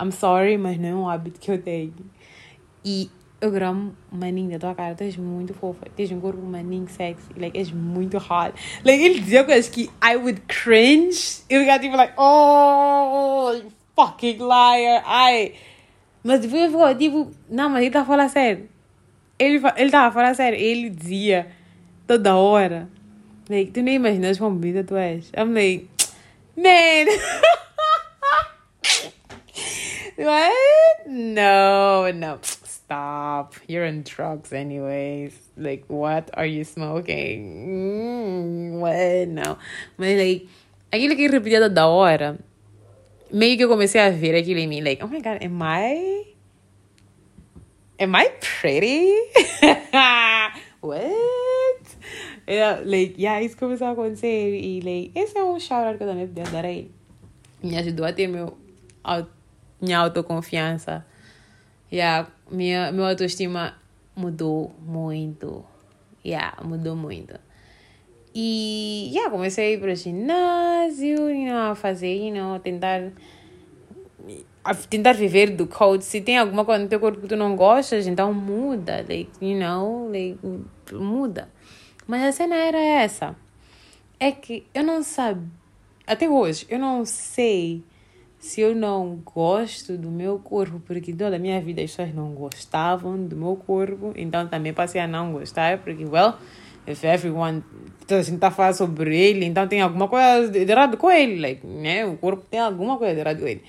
I'm 0.00 0.10
sorry, 0.10 0.58
mas 0.58 0.78
não 0.78 0.88
é 0.88 0.94
um 0.94 1.08
hábito 1.08 1.40
que 1.40 1.50
eu 1.50 1.60
tenho. 1.60 1.94
E 2.84 3.10
eu 3.40 3.50
gramo 3.50 3.94
maninho 4.10 4.50
da 4.50 4.58
tua 4.58 4.74
cara, 4.74 4.94
tu 4.94 5.04
és 5.04 5.16
muito 5.16 5.52
fofa, 5.54 5.86
tens 5.94 6.10
um 6.10 6.20
corpo 6.20 6.40
maninho 6.40 6.88
sexy, 6.88 7.28
like, 7.36 7.56
és 7.56 7.70
muito 7.70 8.16
hot. 8.16 8.54
Like, 8.84 9.02
ele 9.02 9.20
dizia 9.20 9.44
coisas 9.44 9.68
que 9.68 9.90
I 10.02 10.16
would 10.16 10.42
cringe, 10.46 11.42
eu 11.50 11.60
ficava 11.60 11.78
tipo, 11.78 11.96
like, 11.96 12.14
oh, 12.16 13.60
fucking 13.94 14.38
liar, 14.38 15.02
ai. 15.04 15.54
Mas 16.22 16.40
depois 16.40 16.62
eu 16.62 16.70
ficou 16.70 16.94
tipo, 16.94 17.30
não, 17.50 17.68
mas 17.68 17.82
ele 17.82 17.90
tá 17.90 18.04
falando 18.04 18.30
sério. 18.30 18.68
Ele, 19.38 19.60
ele 19.76 19.90
tava 19.90 20.12
falando 20.12 20.34
sério, 20.34 20.58
ele 20.58 20.88
dizia 20.88 21.48
toda 22.06 22.36
hora, 22.36 22.88
like, 23.48 23.72
tu 23.72 23.82
nem 23.82 23.96
imaginas 23.96 24.38
como 24.38 24.58
bonita 24.58 24.84
tu 24.84 24.96
és. 24.96 25.30
I'm 25.36 25.54
like, 25.54 25.88
man. 26.56 27.06
What? 30.16 31.06
No, 31.08 32.10
no 32.12 32.38
stop. 32.42 33.54
You're 33.66 33.84
on 33.84 34.02
drugs 34.02 34.52
anyways. 34.52 35.34
Like, 35.56 35.84
what 35.88 36.30
are 36.34 36.46
you 36.46 36.64
smoking? 36.64 37.66
Mm, 37.66 38.78
what? 38.78 39.28
Não. 39.28 39.58
Mas, 39.98 40.16
like, 40.16 40.48
aquilo 40.92 41.16
que 41.16 41.28
repetia 41.28 41.60
toda 41.60 41.86
hora, 41.86 42.38
meio 43.32 43.56
que 43.56 43.64
eu 43.64 43.68
comecei 43.68 44.00
a 44.00 44.10
ver 44.10 44.36
aquilo 44.36 44.60
em 44.60 44.68
mim. 44.68 44.82
Like, 44.82 45.02
oh 45.02 45.08
my 45.08 45.20
God, 45.20 45.42
am 45.42 45.60
I... 45.62 46.26
Am 47.98 48.14
I 48.14 48.28
pretty? 48.40 49.14
what? 50.80 51.53
Yeah, 52.46 52.82
like, 52.84 53.14
yeah, 53.20 53.42
isso 53.42 53.56
começou 53.56 53.86
a 53.86 53.90
acontecer. 53.92 54.54
E, 54.54 54.80
like, 54.80 55.18
esse 55.18 55.36
é 55.36 55.44
um 55.44 55.58
shout 55.58 55.96
que 55.96 56.04
eu 56.04 56.08
também 56.08 56.26
podia 56.26 56.44
dar 56.44 56.64
a 56.64 56.70
ele. 56.70 56.90
Me 57.62 57.76
ajudou 57.78 58.04
a 58.04 58.12
ter 58.12 58.26
meu, 58.26 58.56
minha 59.80 59.98
autoconfiança. 59.98 61.06
Yeah, 61.90 62.28
minha, 62.50 62.92
meu 62.92 63.06
autoestima 63.06 63.74
mudou 64.16 64.74
muito. 64.80 65.64
Yeah, 66.24 66.56
mudou 66.62 66.94
muito. 66.94 67.38
E 68.34 69.10
yeah, 69.12 69.30
comecei 69.30 69.68
a 69.68 69.70
ir 69.76 69.80
para 69.80 69.92
o 69.92 69.94
ginásio, 69.94 71.30
you 71.30 71.46
know, 71.46 71.70
a 71.70 71.74
fazer, 71.74 72.16
you 72.16 72.34
know, 72.34 72.58
tentar 72.58 73.12
a 74.64 74.74
tentar 74.74 75.12
viver 75.12 75.50
do 75.50 75.66
coach. 75.66 76.04
Se 76.04 76.20
tem 76.20 76.38
alguma 76.38 76.64
coisa 76.64 76.82
no 76.82 76.88
teu 76.88 76.98
corpo 76.98 77.20
que 77.20 77.28
tu 77.28 77.36
não 77.36 77.54
gostas, 77.54 78.06
então 78.06 78.32
muda, 78.32 79.04
like, 79.08 79.30
you 79.40 79.58
know, 79.58 80.10
like, 80.10 80.38
muda. 80.92 81.48
Mas 82.06 82.22
a 82.22 82.32
cena 82.32 82.56
era 82.56 82.78
essa. 82.78 83.36
É 84.20 84.30
que 84.30 84.66
eu 84.74 84.82
não 84.82 85.02
sabia, 85.02 85.48
até 86.06 86.28
hoje, 86.28 86.66
eu 86.68 86.78
não 86.78 87.06
sei 87.06 87.82
se 88.38 88.60
eu 88.60 88.74
não 88.74 89.22
gosto 89.24 89.96
do 89.96 90.10
meu 90.10 90.38
corpo, 90.38 90.78
porque 90.86 91.14
toda 91.14 91.36
a 91.36 91.38
minha 91.38 91.58
vida 91.62 91.80
as 91.80 91.90
pessoas 91.90 92.14
não 92.14 92.32
gostavam 92.32 93.16
do 93.26 93.34
meu 93.34 93.56
corpo, 93.56 94.12
então 94.14 94.46
também 94.46 94.74
passei 94.74 95.00
a 95.00 95.08
não 95.08 95.32
gostar, 95.32 95.78
porque, 95.78 96.04
well, 96.04 96.34
if 96.86 97.02
everyone 97.04 97.64
toda 98.06 98.20
a 98.20 98.22
gente 98.22 98.34
está 98.34 98.50
falando 98.50 98.74
sobre 98.74 99.16
ele, 99.18 99.46
então 99.46 99.66
tem 99.66 99.80
alguma 99.80 100.06
coisa 100.06 100.50
de 100.50 100.58
errado 100.70 100.98
com 100.98 101.10
ele, 101.10 101.40
like, 101.40 101.66
né? 101.66 102.04
O 102.04 102.18
corpo 102.18 102.44
tem 102.50 102.60
alguma 102.60 102.98
coisa 102.98 103.14
de 103.14 103.20
errado 103.20 103.40
com 103.40 103.46
ele. 103.48 103.62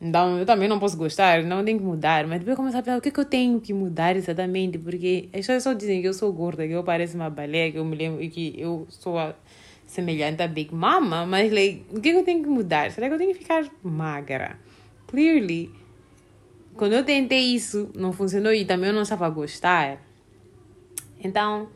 Então, 0.00 0.38
eu 0.38 0.44
também 0.44 0.68
não 0.68 0.78
posso 0.78 0.96
gostar, 0.96 1.42
não 1.42 1.64
tenho 1.64 1.78
que 1.78 1.84
mudar. 1.84 2.26
Mas 2.26 2.40
depois 2.40 2.52
eu 2.52 2.56
comecei 2.56 2.80
a 2.80 2.82
pensar, 2.82 2.98
o 2.98 3.00
que, 3.00 3.08
é 3.08 3.12
que 3.12 3.20
eu 3.20 3.24
tenho 3.24 3.60
que 3.60 3.72
mudar 3.72 4.14
exatamente? 4.16 4.78
Porque 4.78 5.28
as 5.32 5.40
pessoas 5.40 5.62
só 5.62 5.72
dizem 5.72 6.02
que 6.02 6.08
eu 6.08 6.14
sou 6.14 6.32
gorda, 6.32 6.66
que 6.66 6.72
eu 6.72 6.84
pareço 6.84 7.16
uma 7.16 7.30
baleia, 7.30 7.72
que 7.72 7.78
eu 7.78 7.84
me 7.84 7.96
lembro 7.96 8.28
que 8.28 8.54
eu 8.58 8.86
sou 8.90 9.18
a 9.18 9.34
semelhante 9.86 10.42
a 10.42 10.48
Big 10.48 10.74
Mama, 10.74 11.24
mas 11.24 11.50
like, 11.50 11.84
o 11.90 12.00
que, 12.00 12.10
que 12.10 12.18
eu 12.18 12.24
tenho 12.24 12.42
que 12.42 12.48
mudar? 12.48 12.90
Será 12.90 13.08
que 13.08 13.14
eu 13.14 13.18
tenho 13.18 13.32
que 13.32 13.38
ficar 13.38 13.64
magra? 13.82 14.58
Clearly, 15.06 15.70
quando 16.74 16.92
eu 16.92 17.04
tentei 17.04 17.54
isso, 17.54 17.90
não 17.94 18.12
funcionou 18.12 18.52
e 18.52 18.64
também 18.64 18.88
eu 18.88 18.94
não 18.94 19.02
estava 19.02 19.26
a 19.26 19.30
gostar. 19.30 20.02
Então, 21.22 21.68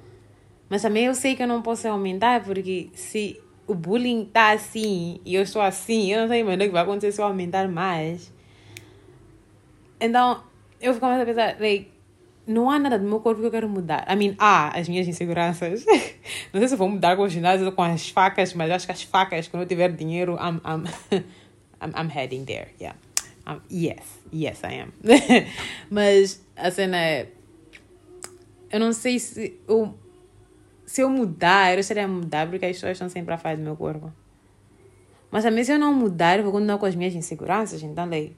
mas 0.69 0.83
também 0.83 1.07
eu 1.07 1.15
sei 1.15 1.35
que 1.35 1.43
eu 1.43 1.47
não 1.47 1.62
posso 1.62 1.89
aumentar, 1.89 2.43
porque 2.43 2.91
se 2.93 3.41
o 3.71 3.75
bullying 3.75 4.25
tá 4.25 4.50
assim 4.50 5.21
e 5.25 5.37
eu 5.37 5.43
estou 5.43 5.62
assim, 5.62 6.12
eu 6.12 6.23
não 6.23 6.29
sei 6.29 6.43
mais 6.43 6.59
o 6.59 6.62
que 6.62 6.69
vai 6.71 6.83
acontecer 6.83 7.12
se 7.12 7.21
eu 7.21 7.25
aumentar 7.25 7.69
mais. 7.69 8.33
Então, 10.00 10.43
eu 10.81 10.99
começo 10.99 11.23
a 11.23 11.25
pensar, 11.25 11.57
like, 11.61 11.89
não 12.45 12.69
há 12.69 12.81
nada 12.81 12.99
do 12.99 13.05
meu 13.05 13.21
corpo 13.21 13.41
que 13.41 13.47
eu 13.47 13.50
quero 13.50 13.69
mudar. 13.69 14.05
I 14.11 14.17
mean, 14.17 14.35
há 14.41 14.77
as 14.77 14.89
minhas 14.89 15.07
inseguranças. 15.07 15.87
não 16.53 16.59
sei 16.59 16.67
se 16.67 16.75
vou 16.75 16.89
mudar 16.89 17.15
com 17.15 17.23
o 17.23 17.29
ginásio 17.29 17.65
ou 17.65 17.71
com 17.71 17.83
as 17.83 18.09
facas, 18.09 18.55
mas 18.55 18.73
acho 18.73 18.87
que 18.87 18.93
as 18.93 19.03
facas, 19.03 19.47
quando 19.47 19.62
eu 19.62 19.69
tiver 19.69 19.93
dinheiro, 19.93 20.35
I'm, 20.35 20.61
I'm, 20.67 20.85
I'm, 21.81 21.93
I'm 21.97 22.11
heading 22.11 22.45
there. 22.45 22.71
Yeah. 22.81 22.99
Um, 23.47 23.61
yes, 23.71 24.19
yes, 24.33 24.62
I 24.65 24.81
am. 24.81 24.93
mas 25.89 26.45
a 26.57 26.73
cena 26.73 26.97
é. 26.97 27.29
Eu 28.69 28.81
não 28.81 28.93
sei 28.93 29.21
se 29.21 29.61
eu, 29.69 29.95
se 30.91 31.03
eu 31.03 31.09
mudar, 31.09 31.73
eu 31.79 31.81
de 31.85 32.07
mudar 32.09 32.51
porque 32.51 32.67
as 32.67 32.73
pessoas 32.73 32.93
estão 32.93 33.09
sempre 33.09 33.33
a 33.33 33.39
falar 33.39 33.55
do 33.55 33.63
meu 33.63 33.77
corpo. 33.77 34.13
Mas 35.31 35.45
também 35.45 35.63
se 35.63 35.71
eu 35.71 35.79
não 35.79 35.95
mudar, 35.95 36.37
eu 36.37 36.43
vou 36.43 36.53
continuar 36.53 36.79
com 36.79 36.87
as 36.87 36.97
minhas 36.97 37.15
inseguranças. 37.15 37.81
Então, 37.81 38.11
like, 38.11 38.37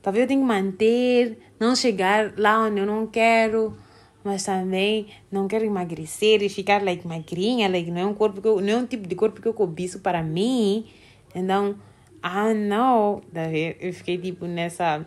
talvez 0.00 0.22
eu 0.22 0.28
tenha 0.28 0.40
que 0.40 0.46
manter 0.46 1.38
não 1.60 1.76
chegar 1.76 2.32
lá 2.38 2.58
onde 2.58 2.80
eu 2.80 2.86
não 2.86 3.06
quero, 3.06 3.76
mas 4.24 4.42
também 4.44 5.08
não 5.30 5.46
quero 5.46 5.66
emagrecer 5.66 6.42
e 6.42 6.48
ficar 6.48 6.82
like 6.82 7.06
magrinha, 7.06 7.68
like 7.68 7.90
não 7.90 8.00
é 8.00 8.06
um 8.06 8.14
corpo 8.14 8.40
que 8.40 8.48
eu, 8.48 8.58
não 8.62 8.70
é 8.70 8.76
um 8.78 8.86
tipo 8.86 9.06
de 9.06 9.14
corpo 9.14 9.42
que 9.42 9.46
eu 9.46 9.52
cobiço 9.52 10.00
para 10.00 10.22
mim. 10.22 10.86
Então, 11.34 11.76
ah 12.22 12.54
não, 12.54 13.20
tá 13.30 13.42
eu 13.52 13.92
fiquei 13.92 14.16
tipo 14.16 14.46
nessa 14.46 15.06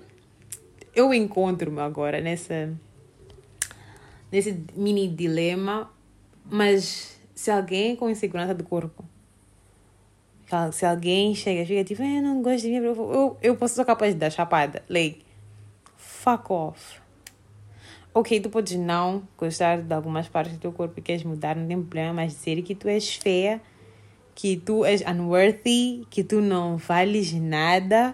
eu 0.94 1.12
encontro-me 1.12 1.80
agora 1.82 2.22
nessa 2.22 2.72
nesse 4.32 4.64
mini 4.75 5.08
dilema, 5.08 5.90
mas 6.50 7.20
se 7.34 7.52
alguém 7.52 7.96
com 7.96 8.10
insegurança 8.10 8.54
do 8.54 8.64
corpo 8.64 9.04
se 10.72 10.86
alguém 10.86 11.34
chega 11.34 11.62
e 11.62 11.66
fica 11.66 11.84
tipo, 11.84 12.04
eu 12.04 12.22
não 12.22 12.42
gosto 12.42 12.62
de 12.62 12.70
mim, 12.70 12.75
eu, 12.78 12.96
eu, 12.96 13.38
eu 13.42 13.58
posso 13.58 13.75
ser 13.75 13.86
capaz 13.86 14.14
de 14.14 14.20
dar 14.20 14.30
chapada. 14.30 14.84
Like, 14.90 15.25
fuck 15.98 16.52
off. 16.52 17.00
Ok, 18.14 18.40
tu 18.40 18.50
podes 18.50 18.78
não 18.78 19.28
gostar 19.38 19.82
de 19.82 19.94
algumas 19.94 20.30
partes 20.30 20.54
do 20.54 20.60
teu 20.60 20.72
corpo 20.72 21.00
e 21.00 21.02
queres 21.02 21.24
mudar, 21.24 21.56
não 21.56 21.68
tem 21.68 21.82
problema, 21.82 22.14
mas 22.14 22.34
dizer 22.34 22.62
que 22.62 22.74
tu 22.74 22.88
és 22.88 23.16
feia, 23.16 23.62
que 24.34 24.56
tu 24.56 24.86
és 24.86 25.02
unworthy, 25.02 26.06
que 26.10 26.24
tu 26.24 26.40
não 26.40 26.78
vales 26.78 27.34
nada 27.34 28.14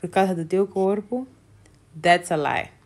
por 0.00 0.08
causa 0.08 0.34
do 0.34 0.44
teu 0.44 0.66
corpo, 0.66 1.26
that's 2.00 2.30
a 2.30 2.36
lie. 2.36 2.81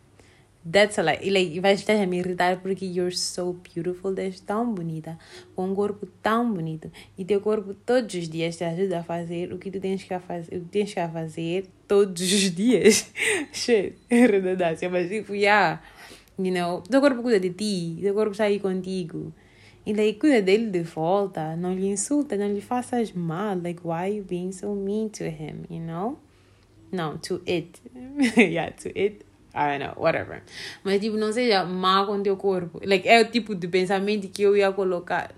That's 0.69 0.99
a 0.99 1.03
lie. 1.03 1.19
E 1.21 1.29
like, 1.29 1.59
vais 1.61 1.79
estar 1.79 1.95
a 1.95 2.05
me 2.05 2.17
irritar 2.17 2.59
porque 2.59 2.85
you're 2.85 3.15
so 3.15 3.53
beautiful, 3.53 4.13
és 4.17 4.39
tão 4.41 4.73
bonita, 4.73 5.17
com 5.55 5.69
um 5.69 5.75
corpo 5.75 6.05
tão 6.21 6.53
bonito. 6.53 6.91
E 7.17 7.23
teu 7.23 7.39
corpo 7.39 7.73
todos 7.73 8.13
os 8.15 8.27
dias 8.27 8.57
te 8.57 8.65
ajuda 8.65 8.99
a 8.99 9.03
fazer 9.03 9.53
o 9.53 9.57
que 9.57 9.71
tu 9.71 9.79
tens 9.79 10.03
que 10.03 10.19
fazer, 10.19 10.57
o 10.57 10.61
que 10.61 10.69
tens 10.69 10.93
que 10.93 11.07
fazer 11.07 11.67
todos 11.87 12.21
os 12.21 12.51
dias. 12.53 13.11
Shit, 13.53 13.95
redundância, 14.09 14.89
mas 14.89 15.07
tipo, 15.07 15.33
yeah. 15.33 15.81
You 16.37 16.53
know, 16.53 16.81
teu 16.81 16.99
corpo 16.99 17.21
cuida 17.21 17.39
de 17.39 17.51
ti, 17.51 17.99
teu 18.01 18.13
corpo 18.13 18.31
está 18.31 18.43
aí 18.43 18.59
contigo. 18.59 19.33
E 19.85 19.93
daí 19.93 20.15
cuida 20.15 20.41
dele 20.41 20.69
de 20.69 20.83
volta, 20.83 21.55
não 21.55 21.73
lhe 21.73 21.87
insulta, 21.87 22.35
não 22.35 22.53
lhe 22.53 22.59
faças 22.59 23.13
mal. 23.13 23.55
Like, 23.55 23.79
why 23.85 24.17
you 24.17 24.25
being 24.25 24.51
so 24.51 24.75
mean 24.75 25.07
to 25.09 25.23
him, 25.23 25.63
you 25.69 25.79
know? 25.79 26.17
Não, 26.91 27.17
to 27.19 27.41
it. 27.47 27.81
yeah, 28.35 28.71
to 28.71 28.89
it. 28.89 29.26
I 29.57 29.79
know, 29.79 29.93
whatever. 29.97 30.43
Mas, 30.83 31.01
tipo, 31.01 31.17
não 31.17 31.33
seja 31.33 31.65
má 31.65 32.05
com 32.05 32.21
teu 32.21 32.37
corpo. 32.37 32.79
Like, 32.85 33.07
é 33.09 33.21
o 33.21 33.31
tipo 33.31 33.55
de 33.55 33.67
pensamento 33.67 34.27
que 34.29 34.43
eu 34.43 34.55
ia 34.55 34.71
colocar, 34.71 35.33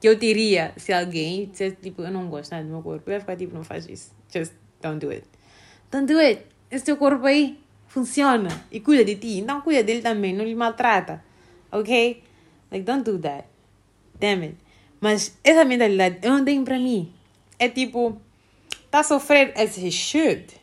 que 0.00 0.08
eu 0.08 0.18
teria 0.18 0.72
se 0.76 0.92
alguém 0.92 1.46
dissesse, 1.46 1.76
tipo, 1.76 2.02
eu 2.02 2.10
não 2.10 2.28
gosto 2.28 2.50
nada 2.50 2.64
do 2.64 2.70
meu 2.70 2.82
corpo. 2.82 3.08
Eu 3.08 3.14
ia 3.14 3.20
ficar, 3.20 3.36
tipo, 3.36 3.54
não 3.54 3.62
faz 3.62 3.88
isso. 3.88 4.12
Just 4.34 4.52
don't 4.80 4.98
do 4.98 5.12
it. 5.12 5.24
Don't 5.92 6.12
do 6.12 6.18
it. 6.18 6.42
Esse 6.70 6.84
teu 6.84 6.96
corpo 6.96 7.24
aí 7.24 7.60
funciona 7.86 8.48
e 8.70 8.80
cuida 8.80 9.04
de 9.04 9.14
ti. 9.14 9.38
Então, 9.38 9.60
cuida 9.60 9.84
dele 9.84 10.02
também, 10.02 10.34
não 10.34 10.44
lhe 10.44 10.56
maltrata. 10.56 11.22
Ok? 11.70 12.22
Like, 12.70 12.84
don't 12.84 13.04
do 13.04 13.16
that. 13.20 13.46
Damn 14.18 14.42
it. 14.42 14.56
Mas 15.00 15.38
essa 15.44 15.64
mentalidade 15.64 16.18
eu 16.22 16.32
não 16.32 16.44
tenho 16.44 16.64
pra 16.64 16.78
mim. 16.78 17.12
É 17.58 17.68
tipo, 17.68 18.20
tá 18.90 19.00
a 19.00 19.02
sofrer 19.04 19.52
as 19.56 19.76
he 19.78 19.90
should. 19.90 20.61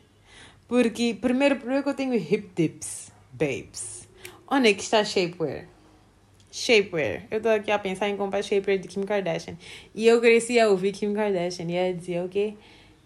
Porque, 0.69 1.17
primeiro, 1.19 1.55
primeiro 1.55 1.81
que 1.81 1.89
eu 1.89 1.95
tenho 1.95 2.13
hip 2.13 2.47
dips, 2.55 3.11
babes. 3.33 4.07
Onde 4.47 4.69
é 4.69 4.73
que 4.75 4.83
está 4.83 5.03
shapewear? 5.03 5.65
Shapewear. 6.51 7.25
Eu 7.31 7.37
estou 7.37 7.51
aqui 7.51 7.71
a 7.71 7.79
pensar 7.79 8.07
em 8.07 8.15
comprar 8.15 8.43
shapewear 8.43 8.77
de 8.77 8.87
Kim 8.87 9.01
Kardashian. 9.01 9.57
E 9.95 10.05
eu 10.05 10.21
cresci 10.21 10.59
a 10.59 10.69
ouvir 10.69 10.91
Kim 10.91 11.11
Kardashian. 11.11 11.65
E 11.71 11.73
ela 11.73 11.97
dizia 11.97 12.23
o 12.23 12.29
quê? 12.29 12.53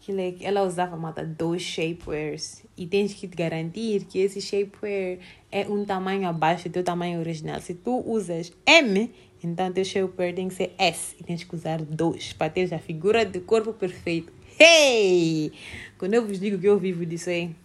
Que 0.02 0.12
ela 0.42 0.64
usava 0.64 0.98
mata 0.98 1.26
dois 1.26 1.62
shapewears. 1.62 2.66
E 2.76 2.86
tens 2.86 3.14
que 3.14 3.30
te 3.30 3.38
garantir 3.38 4.04
que 4.10 4.20
esse 4.20 4.42
shapewear 4.42 5.20
é 5.50 5.66
um 5.66 5.86
tamanho 5.86 6.28
abaixo 6.28 6.68
do 6.68 6.74
teu 6.74 6.84
tamanho 6.84 7.22
original. 7.22 7.62
Se 7.62 7.74
tu 7.74 8.04
usas 8.06 8.52
M, 8.66 9.10
então 9.42 9.72
teu 9.72 9.86
shapewear 9.86 10.34
tem 10.34 10.50
que 10.50 10.56
ser 10.56 10.74
S. 10.78 11.16
E 11.18 11.24
tens 11.24 11.46
que 11.46 11.56
usar 11.56 11.82
dois 11.82 12.34
para 12.34 12.50
ter 12.50 12.74
a 12.74 12.80
figura 12.80 13.26
do 13.26 13.40
corpo 13.40 13.72
perfeito. 13.72 14.43
Hey! 14.60 15.52
Quando 15.98 16.14
eu 16.14 16.26
vos 16.26 16.40
digo 16.40 16.60
que 16.60 16.68
eu 16.68 16.78
vivo 16.78 17.06
disso 17.06 17.30
aí, 17.30 17.56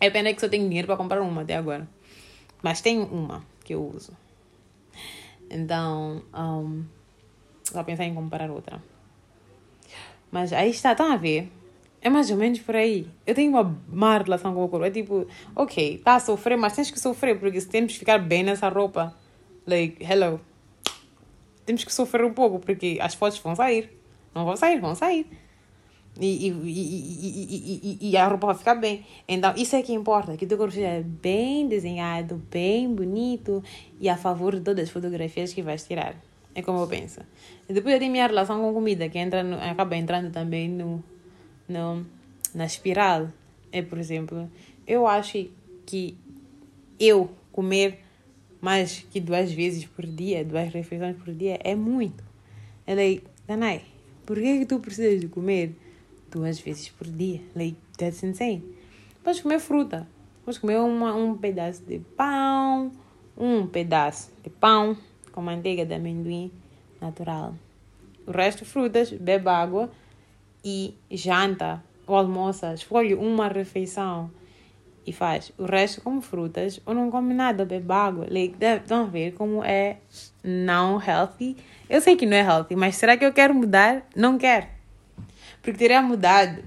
é 0.00 0.10
pena 0.10 0.32
que 0.32 0.40
só 0.40 0.48
tenho 0.48 0.68
dinheiro 0.68 0.86
para 0.86 0.96
comprar 0.96 1.20
uma 1.20 1.42
até 1.42 1.56
agora. 1.56 1.88
Mas 2.62 2.80
tenho 2.80 3.04
uma 3.04 3.44
que 3.64 3.74
eu 3.74 3.82
uso. 3.94 4.12
Então, 5.50 6.22
um, 6.34 6.84
vou 7.72 7.84
pensar 7.84 8.04
em 8.04 8.14
comprar 8.14 8.50
outra. 8.50 8.82
Mas 10.30 10.52
aí 10.52 10.70
está, 10.70 10.92
estão 10.92 11.10
a 11.10 11.16
ver? 11.16 11.50
É 12.00 12.10
mais 12.10 12.30
ou 12.30 12.36
menos 12.36 12.60
por 12.60 12.76
aí. 12.76 13.08
Eu 13.26 13.34
tenho 13.34 13.50
uma 13.50 13.76
má 13.88 14.18
relação 14.18 14.54
com 14.54 14.64
o 14.64 14.68
corpo. 14.68 14.84
É 14.84 14.90
tipo, 14.90 15.26
ok, 15.56 15.98
tá 15.98 16.16
a 16.16 16.20
sofrer, 16.20 16.56
mas 16.56 16.74
tens 16.74 16.90
que 16.90 17.00
sofrer, 17.00 17.38
porque 17.38 17.60
se 17.60 17.68
temos 17.68 17.92
que 17.92 17.98
ficar 18.00 18.18
bem 18.18 18.42
nessa 18.42 18.68
roupa, 18.68 19.14
like, 19.66 20.04
hello. 20.04 20.40
Temos 21.64 21.84
que 21.84 21.92
sofrer 21.92 22.24
um 22.24 22.32
pouco, 22.32 22.58
porque 22.58 22.98
as 23.00 23.14
fotos 23.14 23.38
vão 23.38 23.54
sair. 23.56 23.90
Não 24.34 24.44
vão 24.44 24.56
sair, 24.56 24.80
vão 24.80 24.94
sair. 24.94 25.26
E, 26.20 26.48
e, 26.48 27.98
e, 28.00 28.10
e, 28.10 28.16
a 28.16 28.26
roupa 28.26 28.48
vai 28.48 28.56
ficar 28.56 28.74
bem. 28.74 29.04
Então, 29.28 29.54
isso 29.56 29.76
é 29.76 29.82
que 29.82 29.92
importa, 29.92 30.36
que 30.36 30.44
o 30.44 30.48
teu 30.48 30.58
corpo 30.58 30.74
seja 30.74 31.04
bem 31.22 31.68
desenhado, 31.68 32.42
bem 32.50 32.92
bonito 32.92 33.62
e 34.00 34.08
a 34.08 34.16
favor 34.16 34.56
de 34.56 34.62
todas 34.62 34.84
as 34.84 34.90
fotografias 34.90 35.52
que 35.52 35.62
vais 35.62 35.86
tirar. 35.86 36.16
É 36.54 36.62
como 36.62 36.80
eu 36.80 36.88
penso. 36.88 37.20
E 37.68 37.72
depois 37.72 37.94
eu 37.94 38.00
tenho 38.00 38.10
minha 38.10 38.26
relação 38.26 38.60
com 38.60 38.74
comida, 38.74 39.08
que 39.08 39.16
entra 39.16 39.44
no, 39.44 39.56
acaba 39.62 39.96
entrando 39.96 40.32
também 40.32 40.68
no, 40.68 41.02
no, 41.68 42.04
na 42.52 42.66
espiral. 42.66 43.28
É, 43.70 43.80
por 43.80 43.98
exemplo, 43.98 44.50
eu 44.86 45.06
acho 45.06 45.48
que 45.86 46.16
eu 46.98 47.30
comer 47.52 48.00
mais 48.60 49.06
que 49.10 49.20
duas 49.20 49.52
vezes 49.52 49.84
por 49.84 50.04
dia, 50.04 50.44
duas 50.44 50.72
refeições 50.72 51.16
por 51.16 51.32
dia, 51.32 51.60
é 51.62 51.76
muito. 51.76 52.24
É 52.84 52.96
daí, 52.96 53.22
Danai, 53.46 53.82
por 54.26 54.36
que, 54.36 54.58
que 54.58 54.66
tu 54.66 54.80
precisas 54.80 55.20
de 55.20 55.28
comer 55.28 55.76
duas 56.30 56.58
vezes 56.58 56.88
por 56.88 57.06
dia. 57.06 57.40
Like, 57.54 57.76
that's 57.96 58.22
insane. 58.22 58.62
Podes 59.22 59.40
comer 59.40 59.58
fruta. 59.58 60.06
Podes 60.44 60.58
comer 60.58 60.80
uma, 60.80 61.14
um 61.14 61.36
pedaço 61.36 61.82
de 61.82 61.98
pão, 62.16 62.92
um 63.36 63.66
pedaço 63.66 64.32
de 64.42 64.50
pão 64.50 64.96
com 65.32 65.42
manteiga 65.42 65.84
de 65.84 65.94
amendoim 65.94 66.50
natural. 67.00 67.54
O 68.26 68.30
resto, 68.30 68.64
frutas, 68.64 69.12
bebe 69.12 69.48
água 69.48 69.90
e 70.64 70.94
janta 71.10 71.82
ou 72.06 72.16
almoça. 72.16 72.74
Escolhe 72.74 73.14
uma 73.14 73.48
refeição 73.48 74.30
e 75.06 75.12
faz. 75.12 75.52
O 75.58 75.64
resto 75.64 76.00
come 76.02 76.20
frutas 76.20 76.80
ou 76.84 76.94
não 76.94 77.10
come 77.10 77.34
nada, 77.34 77.64
bebe 77.64 77.92
água. 77.92 78.26
Like, 78.30 78.56
estão 78.62 79.02
a 79.02 79.06
ver 79.06 79.32
como 79.32 79.62
é 79.64 79.98
não 80.42 81.00
healthy? 81.00 81.56
Eu 81.88 82.00
sei 82.00 82.16
que 82.16 82.26
não 82.26 82.36
é 82.36 82.40
healthy, 82.40 82.76
mas 82.76 82.96
será 82.96 83.16
que 83.16 83.24
eu 83.24 83.32
quero 83.32 83.54
mudar? 83.54 84.06
Não 84.14 84.38
quero 84.38 84.77
porque 85.62 85.78
teria 85.78 86.02
mudado. 86.02 86.62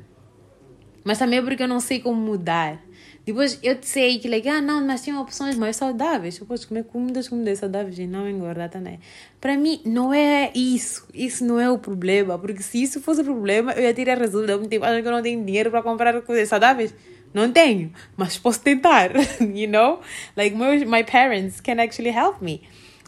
Mas 1.04 1.18
também 1.18 1.44
porque 1.44 1.64
eu 1.64 1.68
não 1.68 1.80
sei 1.80 2.00
como 2.00 2.20
mudar. 2.20 2.80
Depois 3.24 3.60
eu 3.62 3.78
sei 3.82 4.18
que, 4.18 4.28
like, 4.28 4.50
ah, 4.50 4.62
não, 4.62 4.86
mas 4.86 5.02
tem 5.02 5.16
opções 5.16 5.56
mais 5.56 5.76
saudáveis. 5.76 6.40
Eu 6.40 6.46
posso 6.46 6.68
comer 6.68 6.86
muitas 6.94 7.28
comidas 7.28 7.60
saudáveis 7.60 8.00
e 8.00 8.08
não 8.08 8.28
engordar 8.28 8.70
também. 8.70 9.00
Para 9.40 9.56
mim, 9.56 9.80
não 9.86 10.12
é 10.12 10.52
isso. 10.56 11.08
Isso 11.14 11.46
não 11.46 11.60
é 11.60 11.70
o 11.70 11.78
problema. 11.78 12.38
Porque 12.40 12.64
se 12.64 12.82
isso 12.82 13.00
fosse 13.00 13.22
o 13.22 13.24
problema, 13.24 13.74
eu 13.74 13.84
ia 13.84 13.94
ter 13.94 14.10
a 14.10 14.16
resolver. 14.16 14.58
Tipo, 14.68 14.86
acho 14.86 15.02
que 15.02 15.08
eu 15.08 15.12
não 15.12 15.22
tenho 15.22 15.44
dinheiro 15.46 15.70
para 15.70 15.84
comprar 15.84 16.20
coisas 16.24 16.50
saudáveis. 16.50 16.96
Não 17.32 17.52
tenho. 17.52 17.94
Mas 18.18 18.40
posso 18.40 18.62
tentar. 18.62 19.12
you 19.40 19.68
know? 19.68 20.00
Like, 20.36 20.56
my, 20.56 20.84
my 20.86 21.04
parents 21.04 21.62
can 21.62 21.80
actually 21.80 22.12
help 22.12 22.42
me. 22.42 22.64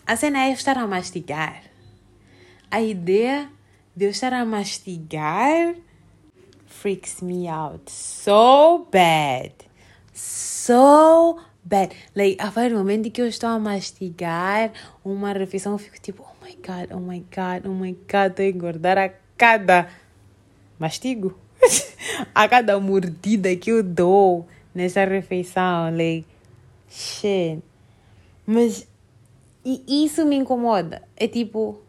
A 0.06 0.16
cena 0.16 0.46
é 0.46 0.52
estar 0.52 0.78
a 0.78 0.86
mastigar. 0.86 1.64
A 2.70 2.82
ideia 2.82 3.50
de 3.96 4.06
eu 4.06 4.10
estar 4.10 4.34
a 4.34 4.46
mastigar 4.46 5.76
freaks 6.66 7.22
me 7.22 7.48
out 7.48 7.90
so 7.92 8.88
bad. 8.92 9.54
So 10.14 11.40
bad. 11.64 11.96
Like, 12.16 12.42
a 12.42 12.50
vários 12.50 12.78
momentos 12.78 13.12
que 13.12 13.22
eu 13.22 13.28
estou 13.28 13.50
a 13.50 13.60
mastigar 13.60 14.72
uma 15.04 15.32
refeição, 15.34 15.74
eu 15.74 15.78
fico 15.78 16.00
tipo, 16.02 16.24
oh 16.24 16.46
my 16.46 16.56
god, 16.56 16.92
oh 16.92 17.00
my 17.00 17.20
god, 17.20 17.66
oh 17.66 17.74
my 17.74 17.94
god, 17.94 18.32
estou 18.32 18.46
a 18.46 18.50
engordar 18.50 18.98
a 18.98 19.10
cada 19.38 19.90
mastigo. 20.78 21.38
a 22.36 22.48
cada 22.48 22.80
mordida 22.80 23.56
que 23.56 23.72
eu 23.72 23.82
dou 23.82 24.48
nessa 24.74 25.06
refeição. 25.06 25.90
Like, 25.92 26.26
shit. 26.90 27.64
Mas 28.46 28.88
e 29.66 30.06
isso 30.06 30.26
me 30.26 30.36
incomoda. 30.36 31.02
É 31.16 31.28
tipo, 31.28 31.80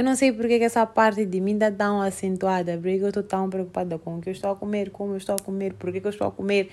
eu 0.00 0.04
não 0.04 0.16
sei 0.16 0.32
porque 0.32 0.58
que 0.58 0.64
essa 0.64 0.86
parte 0.86 1.26
de 1.26 1.40
mim 1.42 1.52
está 1.52 1.70
tão 1.70 2.00
acentuada, 2.00 2.72
porque 2.78 3.02
eu 3.02 3.08
estou 3.08 3.22
tão 3.22 3.50
preocupada 3.50 3.98
com 3.98 4.16
o 4.16 4.20
que 4.20 4.30
eu 4.30 4.32
estou 4.32 4.50
a 4.50 4.56
comer, 4.56 4.88
como 4.90 5.12
eu 5.12 5.18
estou 5.18 5.34
a 5.34 5.38
comer, 5.38 5.74
por 5.74 5.92
que 5.92 6.00
eu 6.02 6.08
estou 6.08 6.26
a 6.26 6.30
comer. 6.30 6.70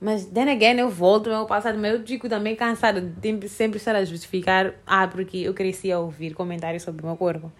Mas, 0.00 0.26
then 0.26 0.50
again, 0.50 0.76
eu 0.78 0.90
volto 0.90 1.30
ao 1.30 1.36
meu 1.36 1.46
passado, 1.46 1.78
mas 1.78 1.94
eu 1.94 2.04
fico 2.04 2.28
também 2.28 2.56
cansada 2.56 3.00
de 3.00 3.48
sempre 3.48 3.78
estar 3.78 3.94
a 3.94 4.04
justificar, 4.04 4.74
ah, 4.84 5.06
porque 5.06 5.38
eu 5.38 5.54
cresci 5.54 5.92
a 5.92 6.00
ouvir 6.00 6.34
comentários 6.34 6.82
sobre 6.82 7.02
o 7.04 7.06
meu 7.06 7.16
corpo. 7.16 7.52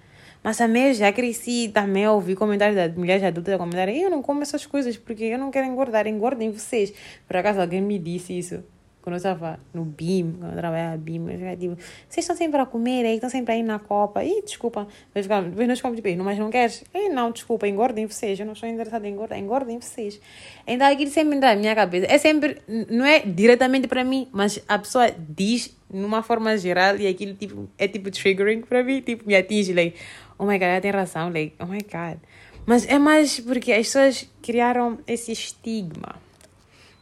Mas 0.42 0.56
também 0.56 0.92
já 0.92 1.12
cresci 1.12 1.70
também 1.72 2.04
a 2.04 2.12
ouvir 2.12 2.34
comentários 2.34 2.92
de 2.92 2.98
mulheres 2.98 3.22
adultas 3.22 3.54
a 3.54 3.58
comentarem, 3.58 4.02
eu 4.02 4.10
não 4.10 4.20
como 4.20 4.42
essas 4.42 4.66
coisas 4.66 4.96
porque 4.96 5.24
eu 5.24 5.38
não 5.38 5.52
quero 5.52 5.68
engordar, 5.68 6.08
engordem 6.08 6.50
vocês. 6.50 6.92
Por 7.26 7.36
acaso 7.36 7.60
alguém 7.60 7.80
me 7.80 8.00
disse 8.00 8.36
isso 8.36 8.64
quando 9.02 9.14
eu 9.14 9.16
estava 9.18 9.58
no 9.72 9.84
BIM, 9.84 10.36
quando 10.38 10.52
eu 10.52 10.58
trabalhava 10.58 10.96
no 10.96 11.02
BIM, 11.02 11.28
eu 11.30 11.56
tipo, 11.56 11.76
vocês 12.08 12.24
estão 12.24 12.36
sempre 12.36 12.60
a 12.60 12.66
comer 12.66 13.06
aí, 13.06 13.14
estão 13.14 13.30
sempre 13.30 13.54
aí 13.54 13.62
na 13.62 13.78
Copa. 13.78 14.22
Ih, 14.24 14.42
desculpa, 14.44 14.86
ficar, 15.14 15.42
depois 15.42 15.68
nós 15.68 15.80
comemos 15.80 16.02
tipo, 16.02 16.24
mas 16.24 16.38
não 16.38 16.50
queres? 16.50 16.84
Ei, 16.92 17.08
não, 17.08 17.30
desculpa, 17.30 17.66
engordem 17.66 18.06
vocês, 18.06 18.38
eu 18.38 18.46
não 18.46 18.52
estou 18.52 18.68
interessada 18.68 19.06
em 19.06 19.12
engordar, 19.12 19.38
engordem 19.38 19.80
vocês. 19.80 20.20
Então 20.66 20.86
aquilo 20.86 21.10
sempre 21.10 21.36
entra 21.36 21.54
na 21.54 21.56
minha 21.56 21.74
cabeça. 21.74 22.06
É 22.10 22.18
sempre, 22.18 22.58
não 22.90 23.04
é 23.04 23.20
diretamente 23.20 23.88
para 23.88 24.04
mim, 24.04 24.28
mas 24.32 24.62
a 24.68 24.78
pessoa 24.78 25.10
diz 25.10 25.76
numa 25.90 26.22
forma 26.22 26.56
geral 26.58 26.96
e 26.96 27.06
aquilo 27.06 27.34
tipo, 27.34 27.68
é 27.78 27.88
tipo 27.88 28.10
triggering 28.10 28.60
para 28.60 28.82
mim, 28.82 29.00
tipo, 29.00 29.26
me 29.26 29.34
atinge, 29.34 29.72
like, 29.72 29.96
oh 30.38 30.44
my 30.44 30.58
god, 30.58 30.68
ela 30.68 30.80
tem 30.80 30.90
razão, 30.90 31.32
like, 31.32 31.54
oh 31.60 31.66
my 31.66 31.80
god. 31.80 32.18
Mas 32.66 32.86
é 32.86 32.98
mais 32.98 33.40
porque 33.40 33.72
as 33.72 33.86
pessoas 33.86 34.30
criaram 34.42 34.98
esse 35.06 35.32
estigma, 35.32 36.16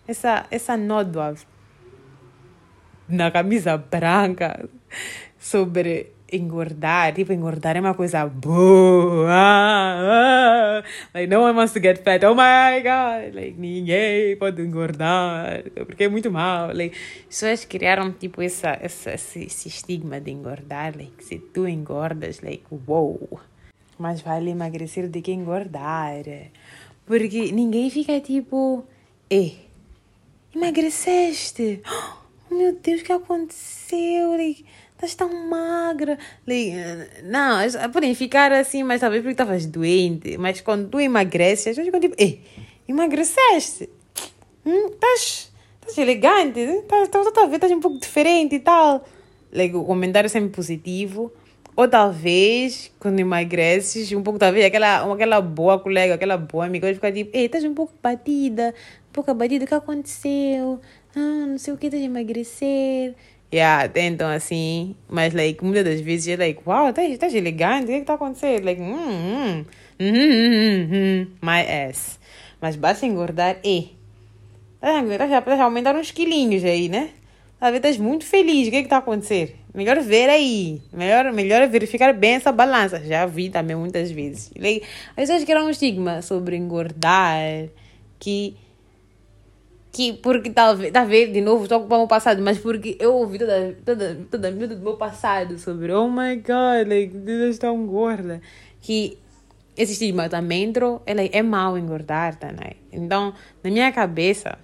essa, 0.06 0.46
essa 0.52 0.76
nódoa 0.76 1.34
na 3.08 3.30
camisa 3.30 3.76
branca 3.76 4.68
sobre 5.38 6.12
engordar. 6.32 7.14
Tipo, 7.14 7.32
engordar 7.32 7.76
é 7.76 7.80
uma 7.80 7.94
coisa 7.94 8.26
boa. 8.26 9.32
Like, 11.14 11.26
no 11.28 11.42
one 11.42 11.56
wants 11.56 11.72
to 11.72 11.80
get 11.80 12.02
fat. 12.02 12.24
Oh 12.24 12.34
my 12.34 12.80
God. 12.82 13.34
Like, 13.34 13.54
ninguém 13.58 14.36
pode 14.36 14.62
engordar. 14.62 15.62
Porque 15.86 16.04
é 16.04 16.08
muito 16.08 16.30
mal. 16.30 16.74
Like, 16.74 16.96
pessoas 17.28 17.64
criaram, 17.64 18.12
tipo, 18.12 18.42
essa, 18.42 18.76
essa, 18.80 19.12
esse, 19.14 19.44
esse 19.44 19.68
estigma 19.68 20.20
de 20.20 20.30
engordar. 20.30 20.96
Like, 20.96 21.24
se 21.24 21.38
tu 21.38 21.66
engordas, 21.66 22.40
like, 22.40 22.64
wow. 22.86 23.40
Mas 23.98 24.20
vale 24.20 24.50
emagrecer 24.50 25.08
do 25.08 25.22
que 25.22 25.32
engordar. 25.32 26.24
Porque 27.06 27.52
ninguém 27.52 27.88
fica 27.88 28.20
tipo, 28.20 28.84
ei, 29.30 29.66
emagreceste. 30.54 31.80
Oh, 31.88 32.25
meu 32.50 32.72
Deus, 32.74 33.00
o 33.00 33.04
que 33.04 33.12
aconteceu? 33.12 34.34
Estás 34.96 35.14
tão 35.14 35.48
magra. 35.48 36.18
Não, 37.24 37.90
podem 37.92 38.14
ficar 38.14 38.52
assim, 38.52 38.82
mas 38.82 39.00
talvez 39.00 39.22
porque 39.22 39.32
estavas 39.32 39.66
doente. 39.66 40.38
Mas 40.38 40.60
quando 40.60 40.88
tu 40.88 40.98
emagreces, 40.98 41.66
as 41.66 41.76
pessoas 41.76 41.86
ficam 41.86 42.00
tipo, 42.00 42.14
ei, 42.18 42.42
emagreceste. 42.88 43.90
Hum, 44.64 44.86
estás, 44.86 45.52
estás 45.80 45.98
elegante, 45.98 46.60
estás, 46.60 47.02
estás, 47.02 47.26
estás, 47.26 47.52
estás 47.52 47.72
um 47.72 47.80
pouco 47.80 47.98
diferente 47.98 48.56
e 48.56 48.60
tal. 48.60 49.04
Like, 49.52 49.76
o 49.76 49.84
comentário 49.84 50.26
é 50.26 50.30
sempre 50.30 50.50
positivo. 50.50 51.32
Ou 51.76 51.86
talvez, 51.86 52.90
quando 52.98 53.20
emagreces, 53.20 54.10
um 54.12 54.22
pouco, 54.22 54.38
talvez, 54.38 54.64
aquela, 54.64 55.12
aquela 55.12 55.42
boa 55.42 55.78
colega, 55.78 56.14
aquela 56.14 56.38
boa 56.38 56.64
amiga, 56.64 56.86
vai 56.86 56.94
ficar 56.94 57.12
tipo, 57.12 57.30
ei, 57.36 57.44
estás 57.44 57.64
um 57.64 57.74
pouco 57.74 57.92
batida, 58.02 58.74
um 59.10 59.12
pouco 59.12 59.30
abatida, 59.30 59.66
o 59.66 59.68
que 59.68 59.74
aconteceu? 59.74 60.80
Ah, 61.16 61.46
não 61.46 61.56
sei 61.56 61.72
o 61.72 61.78
que, 61.78 61.86
estás 61.86 62.02
a 62.02 62.06
emagrecer. 62.06 63.14
Yeah, 63.52 63.88
tentam 63.88 64.28
assim, 64.28 64.94
mas, 65.08 65.32
like, 65.32 65.64
muitas 65.64 65.82
das 65.84 66.00
vezes 66.02 66.28
é 66.28 66.36
like, 66.36 66.60
wow, 66.66 66.90
estás, 66.90 67.34
elegante, 67.34 67.84
o 67.84 67.86
que 67.86 67.92
é 67.92 67.98
está 68.00 68.14
acontecendo? 68.14 68.64
Like, 68.66 68.82
hum, 68.82 68.94
hum, 68.94 69.64
hum, 69.98 70.06
hum, 70.10 70.88
hum, 70.92 71.26
my 71.40 71.88
ass. 71.88 72.18
Mas 72.60 72.76
basta 72.76 73.06
engordar, 73.06 73.56
e. 73.64 73.96
Estás 74.82 75.60
a 75.60 75.64
aumentar 75.64 75.96
uns 75.96 76.10
quilinhos 76.10 76.62
aí, 76.64 76.90
né? 76.90 77.10
Talvez 77.58 77.78
estás 77.78 77.96
muito 77.96 78.26
feliz, 78.26 78.68
o 78.68 78.70
que 78.70 78.76
é 78.76 78.80
que 78.80 78.86
está 78.86 78.96
a 78.96 78.98
acontecer? 78.98 79.56
Melhor 79.74 79.98
ver 80.00 80.28
aí. 80.28 80.82
Melhor, 80.92 81.32
melhor 81.32 81.66
verificar 81.68 82.12
bem 82.12 82.34
essa 82.34 82.52
balança. 82.52 83.00
Já 83.02 83.24
vi 83.24 83.48
também 83.48 83.74
muitas 83.74 84.10
vezes. 84.10 84.50
Às 85.16 85.28
vezes 85.28 85.44
que 85.44 85.50
era 85.50 85.64
um 85.64 85.70
estigma 85.70 86.20
sobre 86.20 86.56
engordar, 86.56 87.68
que 88.18 88.56
que 89.96 90.12
porque 90.12 90.50
talvez, 90.50 90.92
talvez 90.92 91.32
de 91.32 91.40
novo 91.40 91.62
estou 91.62 91.78
ocupando 91.78 92.04
o 92.04 92.06
passado, 92.06 92.42
mas 92.42 92.58
porque 92.58 92.98
eu 93.00 93.14
ouvi 93.14 93.38
toda, 93.38 93.74
toda, 93.82 94.26
toda 94.30 94.48
a 94.48 94.50
vida 94.50 94.76
do 94.76 94.82
meu 94.82 94.94
passado 94.94 95.58
sobre 95.58 95.90
oh 95.90 96.06
my 96.06 96.36
god, 96.36 96.86
like, 96.86 97.16
Deus 97.16 97.56
tão 97.56 97.86
gorda, 97.86 98.42
que 98.82 99.16
esse 99.74 99.92
estigma 99.92 100.28
também 100.28 100.64
entrou, 100.64 101.02
ela 101.06 101.22
é 101.22 101.42
mal 101.42 101.78
engordar, 101.78 102.36
tá, 102.36 102.52
né? 102.52 102.72
Então, 102.92 103.32
na 103.64 103.70
minha 103.70 103.90
cabeça, 103.90 104.58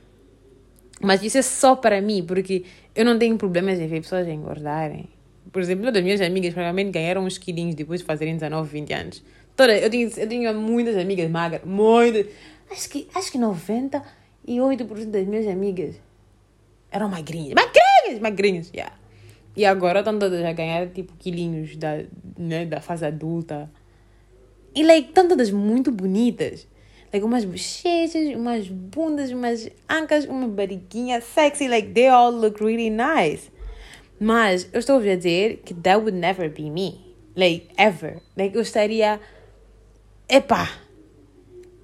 mas 1.00 1.22
isso 1.22 1.38
é 1.38 1.42
só 1.42 1.74
para 1.74 2.02
mim, 2.02 2.22
porque 2.26 2.64
eu 2.94 3.02
não 3.02 3.18
tenho 3.18 3.38
problemas 3.38 3.80
em 3.80 3.86
ver 3.86 4.02
pessoas 4.02 4.28
engordarem. 4.28 5.08
Por 5.50 5.62
exemplo, 5.62 5.86
uma 5.86 5.92
das 5.92 6.02
minhas 6.02 6.20
amigas 6.20 6.52
provavelmente 6.52 6.90
ganharam 6.90 7.24
uns 7.24 7.38
quilinhos 7.38 7.74
depois 7.74 8.00
de 8.00 8.06
fazerem 8.06 8.34
19, 8.34 8.68
20 8.68 8.92
anos. 8.92 9.24
Toda, 9.56 9.74
eu, 9.78 9.88
tinha, 9.88 10.10
eu 10.14 10.28
tinha 10.28 10.52
muitas 10.52 10.94
amigas 10.98 11.30
magras, 11.30 11.62
muitas. 11.64 12.26
Acho 12.70 12.90
que, 12.90 13.08
acho 13.14 13.32
que 13.32 13.38
98% 14.46 15.06
das 15.06 15.26
minhas 15.26 15.46
amigas 15.46 15.96
eram 16.90 17.08
magrinhas. 17.08 17.54
Magrinhas! 17.54 18.20
Magrinhas, 18.20 18.70
yeah. 18.74 18.94
E 19.56 19.64
agora 19.64 20.00
estão 20.00 20.18
todas 20.18 20.44
a 20.44 20.52
ganhar 20.52 20.88
tipo 20.88 21.12
quilinhos 21.18 21.76
da, 21.76 22.04
né, 22.38 22.66
da 22.66 22.80
fase 22.80 23.04
adulta. 23.04 23.70
E 24.74 24.82
like, 24.82 25.08
estão 25.08 25.28
todas 25.28 25.50
muito 25.50 25.92
bonitas 25.92 26.66
like 27.12 27.24
umas 27.24 27.44
bochechas, 27.44 28.34
umas 28.34 28.68
bundas, 28.68 29.30
umas 29.30 29.68
ancas, 29.88 30.24
uma 30.24 30.48
barriguinha 30.48 31.20
sexy, 31.20 31.68
like 31.68 31.92
they 31.92 32.08
all 32.08 32.32
look 32.32 32.62
really 32.62 32.88
nice. 32.88 33.50
Mas 34.18 34.68
eu 34.72 34.78
estou 34.78 34.98
a 34.98 35.02
dizer 35.02 35.60
que 35.64 35.74
that 35.74 35.98
would 35.98 36.16
never 36.16 36.48
be 36.48 36.70
me. 36.70 37.00
Like, 37.36 37.68
ever. 37.76 38.20
Like, 38.36 38.54
eu 38.54 38.62
estaria. 38.62 39.20
Epá! 40.28 40.70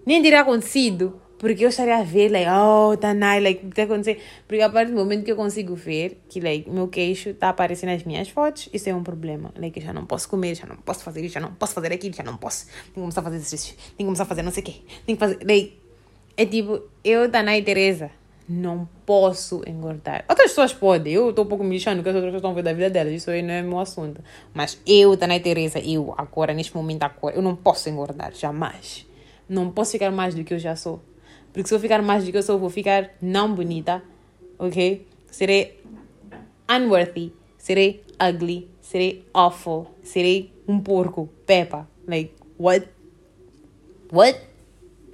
Nem 0.06 0.22
teria 0.22 0.40
acontecido 0.40 1.20
porque 1.38 1.64
eu 1.64 1.68
estaria 1.68 1.96
a 1.96 2.02
ver, 2.02 2.30
like, 2.30 2.48
oh, 2.50 2.92
nice, 3.14 3.40
like, 3.40 3.60
o 3.60 3.70
que 3.70 3.80
está 3.80 3.82
acontecendo? 3.84 4.20
Porque 4.46 4.60
a 4.60 4.68
partir 4.68 4.92
do 4.92 4.98
momento 4.98 5.24
que 5.24 5.30
eu 5.30 5.36
consigo 5.36 5.74
ver 5.74 6.20
que, 6.28 6.40
like, 6.40 6.68
meu 6.68 6.88
queixo 6.88 7.30
está 7.30 7.50
aparecendo 7.50 7.90
nas 7.90 8.02
minhas 8.02 8.28
fotos, 8.28 8.68
isso 8.72 8.88
é 8.88 8.94
um 8.94 9.02
problema. 9.02 9.52
Like, 9.56 9.78
eu 9.78 9.86
já 9.86 9.92
não 9.92 10.04
posso 10.04 10.28
comer, 10.28 10.54
já 10.56 10.66
não 10.66 10.76
posso 10.76 11.04
fazer 11.04 11.24
isso, 11.24 11.34
já 11.34 11.40
não 11.40 11.52
posso 11.52 11.74
fazer 11.74 11.92
aquilo, 11.92 12.14
já 12.14 12.24
não 12.24 12.36
posso. 12.36 12.66
Tenho 12.66 12.94
que 12.94 13.00
começar 13.00 13.20
a 13.20 13.24
fazer 13.24 13.36
exercício, 13.36 13.76
tenho 13.76 13.96
que 13.96 14.04
começar 14.04 14.24
a 14.24 14.26
fazer 14.26 14.42
não 14.42 14.50
sei 14.50 14.62
o 14.62 14.66
quê. 14.66 14.74
Tenho 15.06 15.16
que 15.16 15.24
fazer, 15.24 15.38
like, 15.46 15.78
é 16.36 16.44
tipo, 16.44 16.82
eu, 17.04 17.30
Tanai 17.30 17.60
e 17.60 17.62
Teresa, 17.62 18.10
não 18.48 18.88
posso 19.04 19.62
engordar. 19.66 20.24
Outras 20.28 20.50
pessoas 20.50 20.72
podem, 20.72 21.12
eu 21.12 21.30
estou 21.30 21.44
um 21.44 21.48
pouco 21.48 21.62
me 21.62 21.74
lixando, 21.76 22.02
que 22.02 22.08
as 22.08 22.14
outras 22.14 22.32
pessoas 22.32 22.40
estão 22.40 22.54
vendo 22.54 22.64
da 22.64 22.72
vida 22.72 22.90
delas, 22.90 23.12
isso 23.12 23.30
aí 23.30 23.42
não 23.42 23.52
é 23.52 23.62
meu 23.62 23.78
assunto. 23.78 24.22
Mas 24.54 24.80
eu, 24.86 25.16
Tanai 25.16 25.36
e 25.36 25.40
Teresa, 25.40 25.78
eu, 25.78 26.14
agora, 26.16 26.54
neste 26.54 26.74
momento, 26.74 27.02
agora, 27.02 27.36
eu 27.36 27.42
não 27.42 27.54
posso 27.54 27.88
engordar, 27.88 28.32
jamais. 28.34 29.06
Não 29.48 29.70
posso 29.70 29.92
ficar 29.92 30.10
mais 30.10 30.34
do 30.34 30.42
que 30.42 30.54
eu 30.54 30.58
já 30.58 30.74
sou. 30.74 31.00
Porque 31.58 31.70
se 31.70 31.74
eu 31.74 31.80
ficar 31.80 32.00
mais 32.02 32.24
do 32.24 32.30
que 32.30 32.38
eu 32.38 32.42
sou, 32.44 32.56
vou 32.56 32.70
ficar 32.70 33.10
não 33.20 33.52
bonita, 33.52 34.00
ok? 34.60 35.04
Serei 35.28 35.82
unworthy, 36.70 37.32
serei 37.56 38.00
ugly, 38.22 38.70
serei 38.80 39.26
awful, 39.34 39.90
serei 40.00 40.52
um 40.68 40.78
porco, 40.78 41.28
Peppa. 41.44 41.88
Like, 42.06 42.32
what? 42.60 42.86
What? 44.12 44.38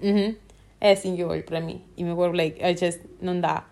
Uhum. 0.02 0.36
É 0.82 0.92
assim 0.92 1.16
que 1.16 1.22
eu 1.22 1.28
olho 1.28 1.44
para 1.44 1.62
mim. 1.62 1.80
E 1.96 2.04
meu 2.04 2.14
corpo, 2.14 2.36
like, 2.36 2.62
I 2.62 2.76
just, 2.76 3.00
não 3.22 3.40
dá. 3.40 3.66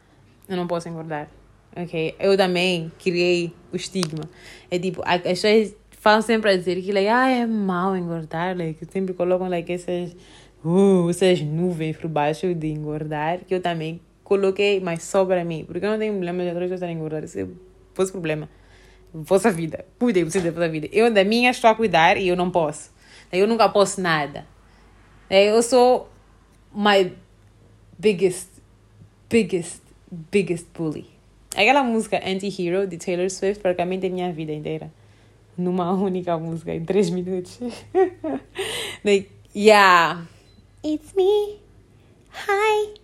Eu 0.49 0.57
não 0.57 0.67
posso 0.67 0.89
engordar. 0.89 1.29
Ok? 1.77 2.15
Eu 2.19 2.39
também 2.39 2.91
criei 2.99 3.53
o 3.71 3.77
estigma. 3.77 4.25
É 4.71 4.79
tipo, 4.79 5.03
as 5.05 5.21
pessoas 5.21 5.77
falam 5.91 6.23
sempre 6.23 6.51
a 6.51 6.57
dizer 6.57 6.81
que, 6.81 6.91
like, 6.91 7.09
ah, 7.09 7.29
é 7.29 7.45
mal 7.45 7.95
engordar. 7.95 8.57
Like, 8.57 8.83
sempre 8.91 9.13
colocam, 9.13 9.51
like, 9.51 9.71
essas 9.71 10.17
uh, 10.65 11.11
essas 11.11 11.41
nuvens 11.41 11.97
por 11.97 12.09
baixo 12.09 12.55
de 12.55 12.69
engordar, 12.69 13.41
que 13.47 13.55
eu 13.55 13.61
também 13.61 14.01
coloquei, 14.23 14.81
mas 14.81 15.03
só 15.03 15.25
para 15.25 15.45
mim, 15.45 15.65
porque 15.67 15.85
eu 15.85 15.91
não 15.91 15.99
tenho 15.99 16.13
problema 16.13 16.43
de 16.43 16.51
outras 16.51 16.71
pessoas 16.71 16.91
engordar, 16.91 17.25
isso 17.25 17.39
é 17.39 17.47
fosse 17.95 18.13
problema. 18.13 18.49
Vossa 19.13 19.51
vida, 19.51 19.85
cuidem 19.99 20.25
vocês 20.25 20.43
da 20.43 20.51
vossa 20.51 20.69
vida. 20.69 20.89
Eu 20.91 21.13
da 21.13 21.23
minha 21.23 21.51
estou 21.51 21.69
a 21.69 21.75
cuidar 21.75 22.17
e 22.17 22.29
eu 22.29 22.37
não 22.37 22.51
posso. 22.51 22.91
Eu 23.31 23.47
nunca 23.47 23.69
posso 23.69 24.01
nada. 24.01 24.47
Eu 25.29 25.63
sou 25.63 26.09
my 26.75 27.13
biggest, 27.99 28.49
biggest, 29.29 29.83
biggest 30.31 30.67
bully. 30.75 31.07
Aquela 31.55 31.83
música 31.83 32.23
Anti-Hero 32.25 32.87
de 32.87 32.97
Taylor 32.97 33.29
Swift 33.31 33.61
praticamente 33.61 34.07
é 34.07 34.09
minha 34.09 34.33
vida 34.33 34.53
inteira. 34.53 34.91
Numa 35.57 35.93
única 35.93 36.39
música, 36.39 36.75
em 36.75 36.83
três 36.83 37.11
minutos. 37.11 37.61
like, 39.05 39.31
yeah. 39.55 40.23
It's 40.85 41.15
me. 41.15 41.61
Hi. 42.33 42.95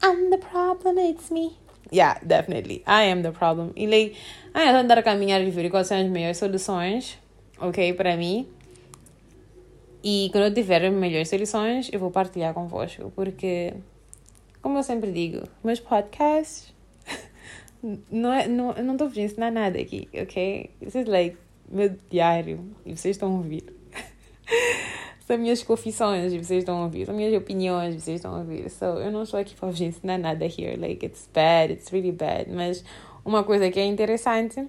I'm 0.00 0.30
the 0.30 0.38
problem, 0.38 0.96
it's 0.96 1.28
me. 1.32 1.58
Yeah, 1.90 2.16
definitely. 2.24 2.84
I 2.86 3.02
am 3.10 3.22
the 3.22 3.32
problem. 3.32 3.72
E 3.74 3.88
like, 3.88 4.16
ah, 4.54 4.70
eu 4.70 4.76
andar 4.76 4.98
a 4.98 5.02
caminhar 5.02 5.40
e 5.42 5.50
ver 5.50 5.68
quais 5.70 5.88
são 5.88 5.98
as 5.98 6.08
melhores 6.08 6.38
soluções, 6.38 7.18
ok, 7.58 7.94
para 7.94 8.16
mim. 8.16 8.46
E 10.04 10.28
quando 10.30 10.44
eu 10.44 10.54
tiver 10.54 10.84
as 10.84 10.92
melhores 10.92 11.28
soluções, 11.28 11.90
eu 11.92 11.98
vou 11.98 12.12
partilhar 12.12 12.54
convosco, 12.54 13.10
porque, 13.16 13.74
como 14.62 14.78
eu 14.78 14.84
sempre 14.84 15.10
digo, 15.10 15.48
meus 15.64 15.80
podcasts 15.80 16.72
não 18.08 18.32
é, 18.32 18.46
não, 18.46 18.70
eu 18.70 18.84
não 18.84 18.92
estou 18.94 19.08
a 19.08 19.20
ensinar 19.20 19.50
nada 19.50 19.80
aqui, 19.80 20.08
ok? 20.14 20.70
This 20.78 20.94
is 20.94 21.06
like 21.06 21.36
meu 21.68 21.90
diário 22.08 22.64
e 22.86 22.96
vocês 22.96 23.16
estão 23.16 23.32
a 23.32 23.36
ouvir. 23.36 23.64
são 25.30 25.38
minhas 25.38 25.62
confissões, 25.62 26.32
vocês 26.32 26.50
estão 26.50 26.78
a 26.78 26.84
ouvir, 26.84 27.06
são 27.06 27.14
minhas 27.14 27.32
opiniões, 27.40 27.94
vocês 27.94 28.16
estão 28.16 28.34
a 28.34 28.38
ouvir. 28.38 28.68
So, 28.68 28.84
eu 28.84 29.12
não 29.12 29.22
estou 29.22 29.38
aqui 29.38 29.54
para 29.54 29.70
vos 29.70 29.80
ensinar 29.80 30.18
nada 30.18 30.44
here, 30.44 30.76
like, 30.76 31.06
it's 31.06 31.28
bad, 31.32 31.72
it's 31.72 31.92
really 31.92 32.10
bad. 32.10 32.50
Mas 32.50 32.84
uma 33.24 33.44
coisa 33.44 33.70
que 33.70 33.78
é 33.78 33.84
interessante 33.84 34.66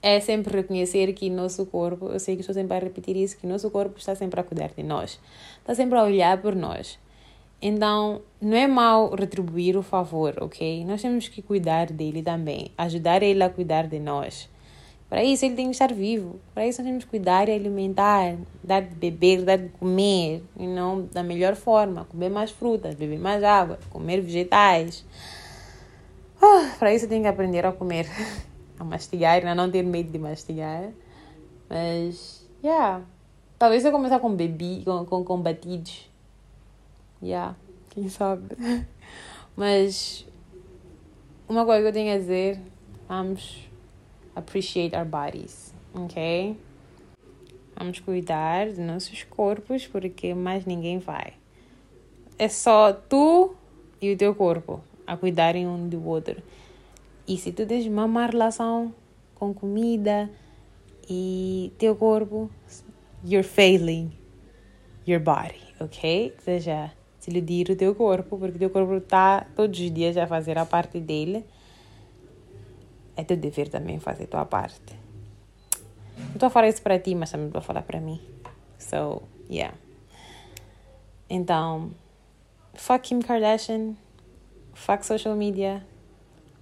é 0.00 0.20
sempre 0.20 0.56
reconhecer 0.56 1.12
que 1.12 1.28
nosso 1.28 1.66
corpo, 1.66 2.06
eu 2.06 2.18
sei 2.18 2.34
que 2.34 2.40
estou 2.40 2.54
sempre 2.54 2.78
a 2.78 2.80
repetir 2.80 3.14
isso, 3.14 3.36
que 3.36 3.46
nosso 3.46 3.70
corpo 3.70 3.98
está 3.98 4.14
sempre 4.14 4.40
a 4.40 4.42
cuidar 4.42 4.70
de 4.74 4.82
nós, 4.82 5.20
está 5.60 5.74
sempre 5.74 5.98
a 5.98 6.02
olhar 6.02 6.40
por 6.40 6.54
nós. 6.54 6.98
Então, 7.60 8.22
não 8.40 8.56
é 8.56 8.66
mal 8.66 9.14
retribuir 9.14 9.76
o 9.76 9.82
favor, 9.82 10.34
ok? 10.40 10.82
Nós 10.86 11.02
temos 11.02 11.28
que 11.28 11.42
cuidar 11.42 11.92
dele 11.92 12.22
também, 12.22 12.70
ajudar 12.78 13.22
ele 13.22 13.42
a 13.42 13.50
cuidar 13.50 13.86
de 13.86 13.98
nós. 13.98 14.48
Para 15.08 15.24
isso 15.24 15.44
ele 15.44 15.54
tem 15.54 15.66
que 15.66 15.72
estar 15.72 15.92
vivo. 15.92 16.38
Para 16.52 16.66
isso 16.66 16.82
nós 16.82 16.88
temos 16.88 17.04
que 17.04 17.10
cuidar 17.10 17.48
e 17.48 17.52
alimentar, 17.52 18.36
dar 18.62 18.82
de 18.82 18.94
beber, 18.94 19.42
dar 19.42 19.56
de 19.56 19.68
comer, 19.70 20.42
e 20.56 20.66
não 20.66 21.02
da 21.06 21.22
melhor 21.22 21.54
forma, 21.56 22.04
comer 22.04 22.28
mais 22.28 22.50
frutas, 22.50 22.94
beber 22.94 23.18
mais 23.18 23.42
água, 23.42 23.78
comer 23.90 24.20
vegetais. 24.20 25.04
Oh, 26.40 26.78
para 26.78 26.94
isso 26.94 27.08
tem 27.08 27.22
que 27.22 27.28
aprender 27.28 27.64
a 27.64 27.72
comer. 27.72 28.06
a 28.78 28.84
mastigar, 28.84 29.44
a 29.44 29.54
não 29.54 29.70
ter 29.70 29.82
medo 29.82 30.12
de 30.12 30.18
mastigar. 30.18 30.90
Mas, 31.68 32.46
yeah. 32.62 33.02
Talvez 33.58 33.84
eu 33.84 33.90
começar 33.90 34.20
com 34.20 34.34
bebi, 34.34 34.82
com, 34.84 35.04
com, 35.04 35.24
com 35.24 35.40
batidos. 35.40 36.08
Yeah, 37.22 37.56
quem 37.90 38.08
sabe. 38.08 38.56
Mas, 39.56 40.24
uma 41.48 41.64
coisa 41.64 41.82
que 41.82 41.88
eu 41.88 41.92
tenho 41.92 42.14
a 42.14 42.18
dizer, 42.18 42.60
vamos 43.08 43.67
appreciate 44.38 44.96
our 44.96 45.04
bodies, 45.04 45.74
ok? 45.94 46.56
Vamos 47.76 48.00
cuidar 48.00 48.66
dos 48.66 48.78
nossos 48.78 49.22
corpos 49.24 49.86
porque 49.86 50.34
mais 50.34 50.64
ninguém 50.64 50.98
vai. 50.98 51.34
É 52.38 52.48
só 52.48 52.92
tu 52.92 53.54
e 54.00 54.12
o 54.12 54.16
teu 54.16 54.34
corpo 54.34 54.80
a 55.06 55.16
cuidarem 55.16 55.66
um 55.66 55.88
do 55.88 56.04
outro. 56.06 56.42
E 57.26 57.36
se 57.36 57.52
tu 57.52 57.66
tens 57.66 57.86
uma 57.86 58.06
má 58.06 58.26
relação 58.26 58.94
com 59.34 59.52
comida 59.52 60.30
e 61.08 61.72
teu 61.78 61.94
corpo, 61.94 62.50
you're 63.24 63.46
failing 63.46 64.10
your 65.06 65.20
body, 65.20 65.60
ok? 65.80 66.32
Ou 66.36 66.42
seja, 66.42 66.92
desiludir 67.18 67.70
o 67.70 67.76
teu 67.76 67.94
corpo, 67.94 68.38
porque 68.38 68.56
o 68.56 68.58
teu 68.58 68.70
corpo 68.70 68.94
está 68.96 69.46
todos 69.54 69.78
os 69.78 69.90
dias 69.90 70.16
a 70.16 70.26
fazer 70.26 70.58
a 70.58 70.66
parte 70.66 71.00
dele. 71.00 71.44
É 73.18 73.24
teu 73.24 73.36
dever 73.36 73.68
também 73.68 73.98
fazer 73.98 74.24
a 74.24 74.26
tua 74.28 74.44
parte. 74.44 74.94
Não 76.16 76.34
estou 76.34 76.46
a 76.46 76.50
falar 76.50 76.68
isso 76.68 76.80
para 76.80 77.00
ti, 77.00 77.16
mas 77.16 77.32
também 77.32 77.48
estou 77.48 77.58
a 77.58 77.62
falar 77.62 77.82
para 77.82 78.00
mim. 78.00 78.20
So, 78.78 79.22
yeah. 79.50 79.76
Então, 81.28 81.90
fuck 82.74 83.08
Kim 83.08 83.18
Kardashian, 83.18 83.96
fuck 84.72 85.04
social 85.04 85.34
media, 85.34 85.84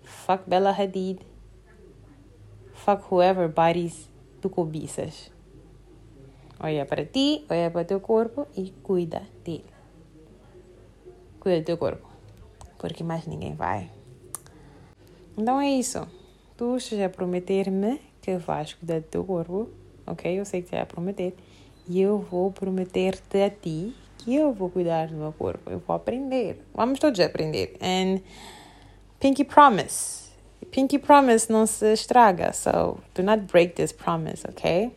fuck 0.03 0.49
Bella 0.49 0.71
Hadid, 0.71 1.21
fuck 2.73 3.05
whoever 3.13 3.51
bodies 3.51 4.09
tu 4.41 4.49
cobiças. 4.49 5.31
Olha 6.59 6.87
para 6.87 7.05
ti, 7.05 7.45
olha 7.51 7.71
para 7.71 7.85
teu 7.85 8.01
corpo 8.01 8.47
e 8.57 8.71
cuida 8.83 9.23
dele. 9.45 9.67
Cuida 11.39 11.61
do 11.61 11.67
teu 11.67 11.77
corpo, 11.77 12.09
porque 12.79 13.05
mais 13.05 13.27
ninguém 13.27 13.55
vai. 13.55 13.91
Então 15.37 15.61
é 15.61 15.69
isso. 15.69 16.16
Tu 16.57 16.77
estás 16.77 17.01
a 17.03 17.09
prometer-me 17.09 18.01
que 18.23 18.39
vais 18.39 18.73
cuidar 18.73 19.01
do 19.01 19.07
teu 19.07 19.25
corpo, 19.25 19.69
ok? 20.07 20.41
Eu 20.41 20.45
sei 20.45 20.63
que 20.63 20.71
você 20.71 20.77
vai 20.77 20.87
prometer. 20.87 21.35
E 21.87 22.01
eu 22.01 22.19
vou 22.19 22.51
prometer-te 22.51 23.43
a 23.43 23.51
ti 23.51 23.95
que 24.19 24.35
eu 24.35 24.53
vou 24.53 24.71
cuidar 24.71 25.09
do 25.09 25.17
meu 25.17 25.33
corpo. 25.33 25.71
Eu 25.71 25.79
vou 25.81 25.95
aprender. 25.95 26.63
Vamos 26.75 26.99
todos 26.99 27.21
aprender. 27.21 27.77
And 27.81 28.21
pinky 29.21 29.45
promise. 29.45 30.31
Pinky 30.71 30.99
promise 30.99 31.53
não 31.53 31.67
se 31.67 31.93
estraga. 31.93 32.53
So 32.55 32.99
do 33.15 33.23
not 33.23 33.43
break 33.53 33.75
this 33.75 33.93
promise, 33.93 34.43
ok? 34.49 34.91